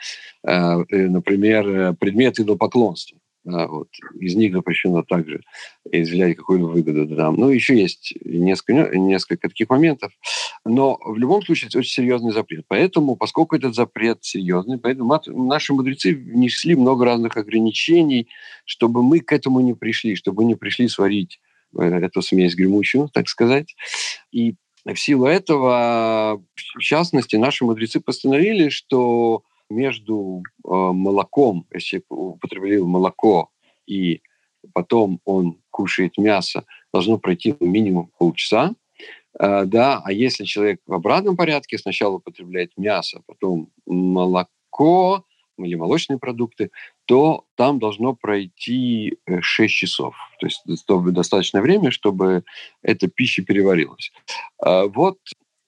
э, 0.46 0.50
э, 0.50 1.08
например, 1.08 1.94
предмет 1.94 2.38
идолопоклонства. 2.38 3.18
Да, 3.44 3.66
вот. 3.66 3.88
Из 4.20 4.36
них 4.36 4.52
запрещено 4.52 5.02
также 5.02 5.40
извлечь 5.90 6.36
какую-либо 6.36 6.68
выгоду. 6.68 7.06
Да. 7.06 7.32
Ну, 7.32 7.48
еще 7.48 7.76
есть 7.76 8.14
несколько, 8.24 8.96
несколько 8.96 9.48
таких 9.48 9.68
моментов. 9.68 10.12
Но 10.64 10.98
в 11.04 11.16
любом 11.16 11.42
случае 11.42 11.68
это 11.68 11.78
очень 11.78 11.90
серьезный 11.90 12.32
запрет. 12.32 12.64
Поэтому, 12.68 13.16
поскольку 13.16 13.56
этот 13.56 13.74
запрет 13.74 14.18
серьезный, 14.22 14.78
поэтому 14.78 15.20
наши 15.26 15.72
мудрецы 15.72 16.14
внесли 16.14 16.76
много 16.76 17.04
разных 17.04 17.36
ограничений, 17.36 18.28
чтобы 18.64 19.02
мы 19.02 19.18
к 19.18 19.32
этому 19.32 19.60
не 19.60 19.74
пришли, 19.74 20.14
чтобы 20.14 20.44
не 20.44 20.54
пришли 20.54 20.86
сварить 20.86 21.40
э, 21.76 21.82
эту 21.82 22.22
смесь 22.22 22.54
гремучую, 22.54 23.08
так 23.12 23.28
сказать. 23.28 23.74
И 24.30 24.54
в 24.84 24.96
силу 24.96 25.26
этого, 25.26 26.42
в 26.54 26.78
частности, 26.80 27.36
наши 27.36 27.64
мудрецы 27.64 28.00
постановили, 28.00 28.68
что 28.68 29.42
между 29.70 30.42
э, 30.64 30.68
молоком, 30.68 31.66
если 31.72 32.02
употребил 32.08 32.86
молоко 32.86 33.50
и 33.86 34.22
потом 34.74 35.20
он 35.24 35.58
кушает 35.70 36.18
мясо, 36.18 36.64
должно 36.92 37.18
пройти 37.18 37.56
минимум 37.60 38.10
полчаса, 38.18 38.74
э, 39.38 39.64
да, 39.64 40.02
а 40.04 40.12
если 40.12 40.44
человек 40.44 40.80
в 40.86 40.92
обратном 40.92 41.36
порядке 41.36 41.78
сначала 41.78 42.16
употребляет 42.16 42.72
мясо, 42.76 43.22
потом 43.26 43.70
молоко 43.86 45.24
или 45.58 45.74
молочные 45.74 46.18
продукты, 46.18 46.70
то 47.06 47.44
там 47.56 47.78
должно 47.78 48.14
пройти 48.14 49.16
6 49.40 49.60
э, 49.60 49.68
часов. 49.68 50.14
То 50.40 50.46
есть 50.46 50.62
достаточное 51.12 51.62
время, 51.62 51.90
чтобы 51.90 52.44
эта 52.82 53.08
пища 53.08 53.42
переварилась. 53.42 54.12
А 54.58 54.86
вот 54.86 55.18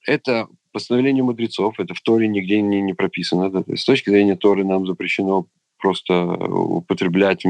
это 0.06 0.48
постановление 0.72 1.22
мудрецов, 1.22 1.78
это 1.78 1.94
в 1.94 2.00
Торе 2.00 2.28
нигде 2.28 2.60
не, 2.60 2.80
не 2.80 2.94
прописано. 2.94 3.64
С 3.74 3.84
точки 3.84 4.10
зрения 4.10 4.36
Торы 4.36 4.64
нам 4.64 4.86
запрещено 4.86 5.46
просто 5.78 6.24
употреблять 6.24 7.44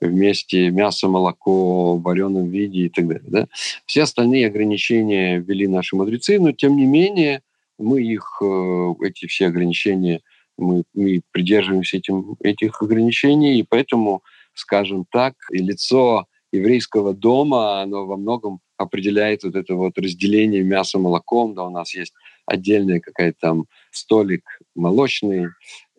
вместе 0.00 0.70
мясо, 0.70 1.08
молоко 1.08 1.96
в 1.96 2.02
вареном 2.02 2.50
виде 2.50 2.80
и 2.80 2.88
так 2.88 3.08
далее. 3.08 3.28
Да? 3.28 3.48
Все 3.86 4.02
остальные 4.02 4.46
ограничения 4.46 5.38
ввели 5.38 5.66
наши 5.66 5.96
мудрецы, 5.96 6.38
но 6.38 6.52
тем 6.52 6.76
не 6.76 6.86
менее 6.86 7.42
мы 7.78 8.02
их, 8.02 8.42
э, 8.42 8.94
эти 9.02 9.26
все 9.26 9.46
ограничения 9.46 10.20
мы, 10.60 10.84
мы 10.94 11.22
придерживаемся 11.32 11.96
этим, 11.96 12.36
этих 12.40 12.82
ограничений, 12.82 13.58
и 13.58 13.66
поэтому, 13.68 14.22
скажем 14.54 15.04
так, 15.10 15.34
и 15.50 15.58
лицо 15.58 16.26
еврейского 16.52 17.14
дома, 17.14 17.82
оно 17.82 18.06
во 18.06 18.16
многом 18.16 18.60
определяет 18.76 19.44
вот 19.44 19.54
это 19.54 19.74
вот 19.74 19.98
разделение 19.98 20.62
мяса 20.62 20.98
молоком, 20.98 21.54
да, 21.54 21.64
у 21.64 21.70
нас 21.70 21.94
есть 21.94 22.12
отдельный 22.46 23.00
какая-то 23.00 23.36
там 23.40 23.64
столик 23.90 24.42
молочный, 24.74 25.48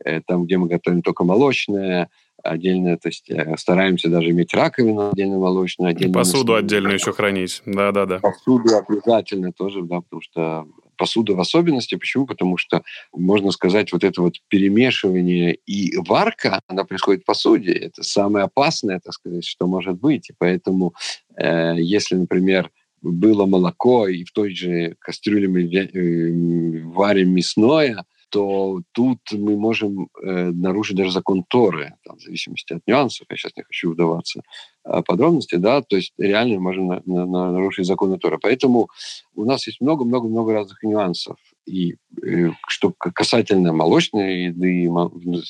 э, 0.03 0.21
там, 0.25 0.45
где 0.45 0.57
мы 0.57 0.67
готовим 0.67 1.01
только 1.01 1.23
молочное, 1.23 2.09
отдельно, 2.43 2.97
то 2.97 3.09
есть 3.09 3.29
э, 3.29 3.55
стараемся 3.57 4.09
даже 4.09 4.31
иметь 4.31 4.53
раковину 4.53 5.11
отдельно 5.11 5.37
молочную, 5.37 5.91
отдельно 5.91 6.13
посуду 6.13 6.53
мясную. 6.53 6.59
отдельно 6.59 6.91
еще 6.91 7.13
хранить, 7.13 7.61
да-да-да. 7.65 8.19
Посуду 8.19 8.77
обязательно 8.77 9.53
тоже, 9.53 9.83
да, 9.83 10.01
потому 10.01 10.21
что 10.21 10.67
посуда 11.01 11.33
в 11.33 11.39
особенности. 11.39 11.95
Почему? 11.95 12.27
Потому 12.27 12.57
что, 12.57 12.83
можно 13.11 13.49
сказать, 13.49 13.91
вот 13.91 14.03
это 14.03 14.21
вот 14.21 14.35
перемешивание 14.49 15.57
и 15.65 15.97
варка, 15.97 16.61
она 16.67 16.83
происходит 16.83 17.23
в 17.23 17.25
посуде. 17.25 17.71
Это 17.71 18.03
самое 18.03 18.45
опасное, 18.45 18.99
так 19.03 19.11
сказать, 19.13 19.43
что 19.43 19.65
может 19.65 19.99
быть. 19.99 20.29
И 20.29 20.33
поэтому, 20.37 20.93
э, 21.37 21.73
если, 21.79 22.13
например, 22.13 22.69
было 23.01 23.47
молоко, 23.47 24.07
и 24.07 24.23
в 24.23 24.31
той 24.31 24.53
же 24.53 24.95
кастрюле 24.99 25.47
мы 25.47 25.61
э, 25.63 26.83
варим 26.83 27.33
мясное, 27.33 28.05
то 28.29 28.81
тут 28.91 29.19
мы 29.31 29.57
можем 29.57 30.07
э, 30.23 30.51
нарушить 30.51 30.97
даже 30.97 31.11
закон 31.11 31.43
Торы, 31.49 31.95
там, 32.05 32.17
в 32.17 32.21
зависимости 32.21 32.73
от 32.73 32.81
нюансов, 32.85 33.25
я 33.31 33.37
сейчас 33.37 33.53
не 33.57 33.63
хочу 33.63 33.91
вдаваться 33.91 34.43
подробности, 34.83 35.55
да, 35.55 35.81
то 35.81 35.95
есть 35.95 36.13
реально 36.17 36.59
на 37.05 37.51
нарушить 37.51 37.85
законы 37.85 38.17
Торы. 38.17 38.39
Поэтому 38.41 38.89
у 39.35 39.45
нас 39.45 39.67
есть 39.67 39.81
много-много-много 39.81 40.53
разных 40.53 40.81
нюансов. 40.83 41.37
И 41.65 41.95
э, 42.23 42.49
что 42.67 42.91
касательно 42.97 43.71
молочной 43.71 44.45
еды 44.45 44.89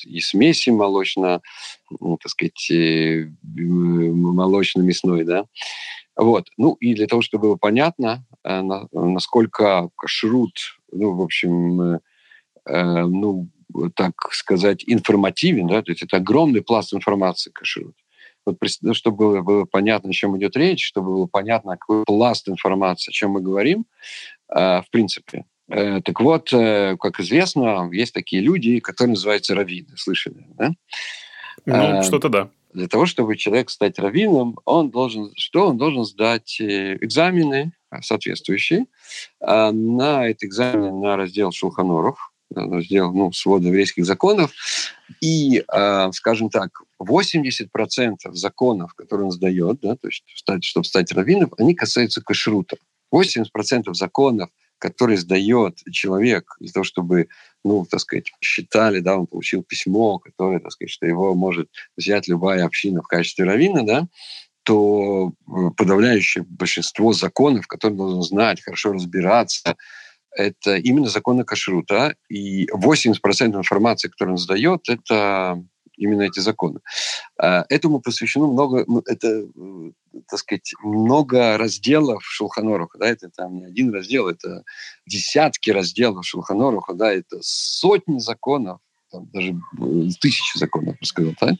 и 0.04 0.20
смеси 0.20 0.70
молочно, 0.70 1.40
ну, 2.00 2.18
так 2.20 2.30
сказать, 2.30 2.70
э, 2.70 3.26
молочно-мясной, 3.42 5.24
да, 5.24 5.46
вот. 6.14 6.48
Ну 6.58 6.74
и 6.74 6.94
для 6.94 7.06
того, 7.06 7.22
чтобы 7.22 7.48
было 7.48 7.56
понятно, 7.56 8.26
э, 8.44 8.60
насколько 8.92 9.88
кашрут, 9.96 10.54
ну, 10.92 11.14
в 11.14 11.22
общем, 11.22 12.00
ну, 12.64 13.48
так 13.96 14.12
сказать, 14.32 14.84
информативен, 14.86 15.66
да, 15.66 15.82
то 15.82 15.90
есть 15.90 16.02
это 16.02 16.18
огромный 16.18 16.62
пласт 16.62 16.92
информации 16.92 17.50
кашрут. 17.50 17.96
Вот, 18.44 18.56
ну, 18.80 18.94
чтобы 18.94 19.42
было, 19.42 19.64
понятно, 19.64 20.10
о 20.10 20.12
чем 20.12 20.36
идет 20.36 20.56
речь, 20.56 20.84
чтобы 20.84 21.12
было 21.12 21.26
понятно, 21.26 21.76
какой 21.76 22.04
пласт 22.04 22.48
информации, 22.48 23.10
о 23.10 23.12
чем 23.12 23.32
мы 23.32 23.40
говорим, 23.40 23.86
э, 24.48 24.82
в 24.82 24.86
принципе. 24.90 25.44
Э, 25.68 26.00
так 26.02 26.20
вот, 26.20 26.50
как 26.50 27.20
известно, 27.20 27.88
есть 27.92 28.12
такие 28.12 28.42
люди, 28.42 28.80
которые 28.80 29.12
называются 29.12 29.54
раввины. 29.54 29.96
Слышали, 29.96 30.46
да? 30.54 30.72
Ну, 31.66 32.02
что-то 32.02 32.28
да. 32.28 32.50
Для 32.72 32.88
того, 32.88 33.06
чтобы 33.06 33.36
человек 33.36 33.70
стать 33.70 33.98
раввином, 33.98 34.58
он 34.64 34.90
должен, 34.90 35.30
что? 35.36 35.68
Он 35.68 35.76
должен 35.76 36.04
сдать 36.04 36.58
экзамены 36.58 37.72
соответствующие 38.00 38.86
на 39.40 40.26
эти 40.26 40.46
экзамены 40.46 40.90
на 40.90 41.16
раздел 41.16 41.52
Шулханоров, 41.52 42.31
сделал 42.82 43.12
ну, 43.12 43.32
свод 43.32 43.62
еврейских 43.62 44.04
законов, 44.04 44.52
и, 45.20 45.64
э, 45.66 46.12
скажем 46.12 46.50
так, 46.50 46.70
80% 47.00 48.32
законов, 48.32 48.94
которые 48.94 49.26
он 49.26 49.32
сдает, 49.32 49.80
да, 49.80 49.96
то 49.96 50.08
есть, 50.08 50.24
чтобы 50.64 50.84
стать 50.84 51.12
раввином, 51.12 51.52
они 51.58 51.74
касаются 51.74 52.22
кашрута. 52.22 52.76
80% 53.12 53.92
законов, 53.92 54.50
который 54.78 55.16
сдает 55.16 55.78
человек 55.92 56.56
для 56.58 56.72
того, 56.72 56.82
чтобы, 56.84 57.28
ну, 57.64 57.86
так 57.88 58.00
сказать, 58.00 58.32
считали, 58.40 59.00
да, 59.00 59.16
он 59.16 59.26
получил 59.26 59.62
письмо, 59.62 60.18
которое, 60.18 60.58
так 60.58 60.72
сказать, 60.72 60.90
что 60.90 61.06
его 61.06 61.34
может 61.34 61.68
взять 61.96 62.26
любая 62.26 62.64
община 62.64 63.02
в 63.02 63.06
качестве 63.06 63.44
равина, 63.44 63.82
да, 63.84 64.08
то 64.64 65.32
э, 65.46 65.52
подавляющее 65.76 66.44
большинство 66.48 67.12
законов, 67.12 67.66
которые 67.66 67.96
должен 67.96 68.22
знать, 68.22 68.62
хорошо 68.62 68.92
разбираться, 68.92 69.76
это 70.34 70.76
именно 70.76 71.08
законы 71.08 71.44
кашрута. 71.44 72.14
И 72.28 72.66
80% 72.66 73.56
информации, 73.56 74.08
которую 74.08 74.34
он 74.34 74.38
сдает, 74.38 74.88
это 74.88 75.62
именно 75.96 76.22
эти 76.22 76.40
законы. 76.40 76.80
А, 77.38 77.64
этому 77.68 78.00
посвящено 78.00 78.46
много, 78.46 78.84
ну, 78.86 79.02
это, 79.06 79.28
э, 79.28 79.90
так 80.28 80.38
сказать, 80.38 80.72
много 80.82 81.56
разделов 81.58 82.24
Шулханоруха, 82.24 82.98
да, 82.98 83.08
это 83.08 83.30
там 83.30 83.56
не 83.56 83.64
один 83.66 83.92
раздел, 83.92 84.28
это 84.28 84.64
десятки 85.06 85.70
разделов 85.70 86.26
Шулханоруха, 86.26 86.94
да, 86.94 87.12
это 87.12 87.38
сотни 87.42 88.18
законов, 88.18 88.80
там, 89.10 89.28
даже 89.32 89.52
э, 89.52 90.08
тысячи 90.20 90.58
законов, 90.58 90.96
я 91.00 91.06
сказал, 91.06 91.34
да, 91.40 91.52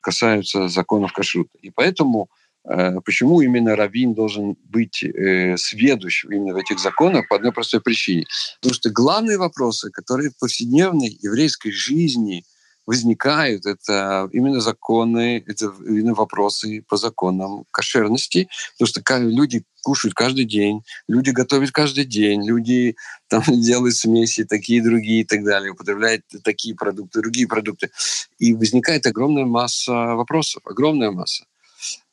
касаются 0.00 0.68
законов 0.68 1.12
кашрута. 1.12 1.58
И 1.60 1.70
поэтому 1.70 2.28
Почему 2.64 3.40
именно 3.40 3.74
раввин 3.74 4.14
должен 4.14 4.56
быть 4.64 5.02
э, 5.02 5.56
сведущим 5.56 6.30
именно 6.30 6.54
в 6.54 6.58
этих 6.58 6.78
законах? 6.78 7.28
По 7.28 7.36
одной 7.36 7.52
простой 7.52 7.80
причине. 7.80 8.26
Потому 8.60 8.74
что 8.74 8.90
главные 8.90 9.36
вопросы, 9.36 9.90
которые 9.90 10.30
в 10.30 10.38
повседневной 10.38 11.18
еврейской 11.20 11.72
жизни 11.72 12.44
возникают, 12.86 13.66
это 13.66 14.28
именно 14.32 14.60
законы, 14.60 15.44
это 15.46 15.72
именно 15.86 16.14
вопросы 16.14 16.84
по 16.88 16.96
законам 16.96 17.64
кошерности, 17.70 18.48
потому 18.78 18.86
что 18.86 19.18
люди 19.18 19.64
кушают 19.82 20.14
каждый 20.14 20.44
день, 20.44 20.82
люди 21.08 21.30
готовят 21.30 21.70
каждый 21.70 22.04
день, 22.04 22.46
люди 22.46 22.96
там 23.28 23.42
делают 23.48 23.96
смеси 23.96 24.44
такие, 24.44 24.82
другие 24.82 25.22
и 25.22 25.24
так 25.24 25.44
далее, 25.44 25.72
употребляют 25.72 26.22
такие 26.44 26.74
продукты, 26.74 27.20
другие 27.20 27.46
продукты. 27.46 27.90
И 28.38 28.54
возникает 28.54 29.06
огромная 29.06 29.44
масса 29.44 29.92
вопросов, 29.92 30.62
огромная 30.64 31.10
масса. 31.10 31.44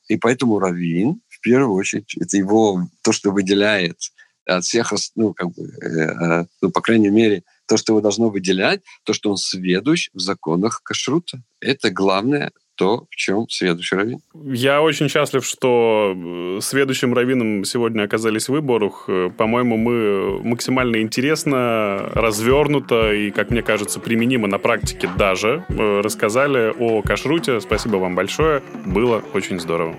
И 0.10 0.18
поэтому 0.18 0.60
раввин, 0.60 1.22
в 1.28 1.40
первую 1.40 1.76
очередь, 1.76 2.18
это 2.18 2.36
его, 2.36 2.90
то, 3.02 3.14
что 3.14 3.32
выделяет 3.32 3.98
от 4.46 4.66
всех, 4.66 4.92
ну, 5.16 5.34
как 5.34 5.52
бы, 5.54 5.70
э, 5.82 6.42
э, 6.42 6.46
ну, 6.62 6.72
по 6.72 6.82
крайней 6.82 7.10
мере, 7.10 7.44
то, 7.68 7.78
что 7.78 7.94
его 7.94 8.02
должно 8.02 8.30
выделять, 8.30 8.82
то, 9.06 9.14
что 9.14 9.30
он 9.30 9.38
сведущ 9.38 10.10
в 10.14 10.20
законах 10.20 10.82
кашрута. 10.84 11.44
Это 11.62 11.92
главное 11.92 12.52
то, 12.80 13.06
в 13.12 13.16
чем 13.18 13.48
следующий 13.50 13.96
раввин. 13.98 14.22
Я 14.34 14.82
очень 14.82 15.10
счастлив, 15.10 15.46
что 15.46 16.14
э, 16.16 16.60
следующим 16.62 17.14
раввином 17.14 17.66
сегодня 17.66 18.04
оказались 18.04 18.48
вы, 18.48 18.62
Борух. 18.62 19.04
Э, 19.10 19.30
по-моему, 19.38 19.76
мы 19.76 20.42
максимально 20.42 21.02
интересно, 21.02 22.10
развернуто 22.14 23.12
и, 23.12 23.32
как 23.32 23.52
мне 23.52 23.62
кажется, 23.62 24.00
применимо 24.00 24.48
на 24.48 24.60
практике 24.60 25.10
даже 25.18 25.66
э, 25.68 26.02
рассказали 26.02 26.74
о 26.80 27.02
кашруте. 27.02 27.60
Спасибо 27.60 27.98
вам 27.98 28.16
большое. 28.16 28.64
Было 28.86 29.22
очень 29.34 29.60
здорово. 29.60 29.98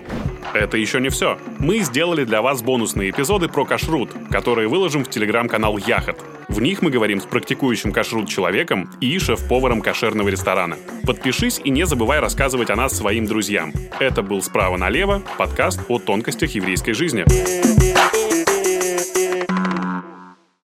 Это 0.55 0.75
еще 0.77 0.99
не 0.99 1.09
все. 1.09 1.37
Мы 1.59 1.79
сделали 1.79 2.23
для 2.23 2.41
вас 2.41 2.63
бонусные 2.63 3.11
эпизоды 3.11 3.47
про 3.47 3.63
кашрут, 3.63 4.09
которые 4.31 4.67
выложим 4.67 5.05
в 5.05 5.09
телеграм-канал 5.09 5.77
Яхот. 5.77 6.17
В 6.49 6.59
них 6.59 6.81
мы 6.81 6.89
говорим 6.89 7.21
с 7.21 7.25
практикующим 7.25 7.93
кашрут 7.93 8.27
человеком 8.27 8.89
и 8.99 9.17
шеф-поваром 9.19 9.81
кошерного 9.81 10.27
ресторана. 10.27 10.77
Подпишись 11.05 11.61
и 11.63 11.69
не 11.69 11.85
забывай 11.85 12.19
рассказывать 12.19 12.69
о 12.71 12.75
нас 12.75 12.97
своим 12.97 13.25
друзьям. 13.25 13.73
Это 13.99 14.23
был 14.23 14.41
«Справа 14.41 14.77
налево» 14.77 15.21
подкаст 15.37 15.81
о 15.89 15.99
тонкостях 15.99 16.51
еврейской 16.51 16.93
жизни. 16.93 17.70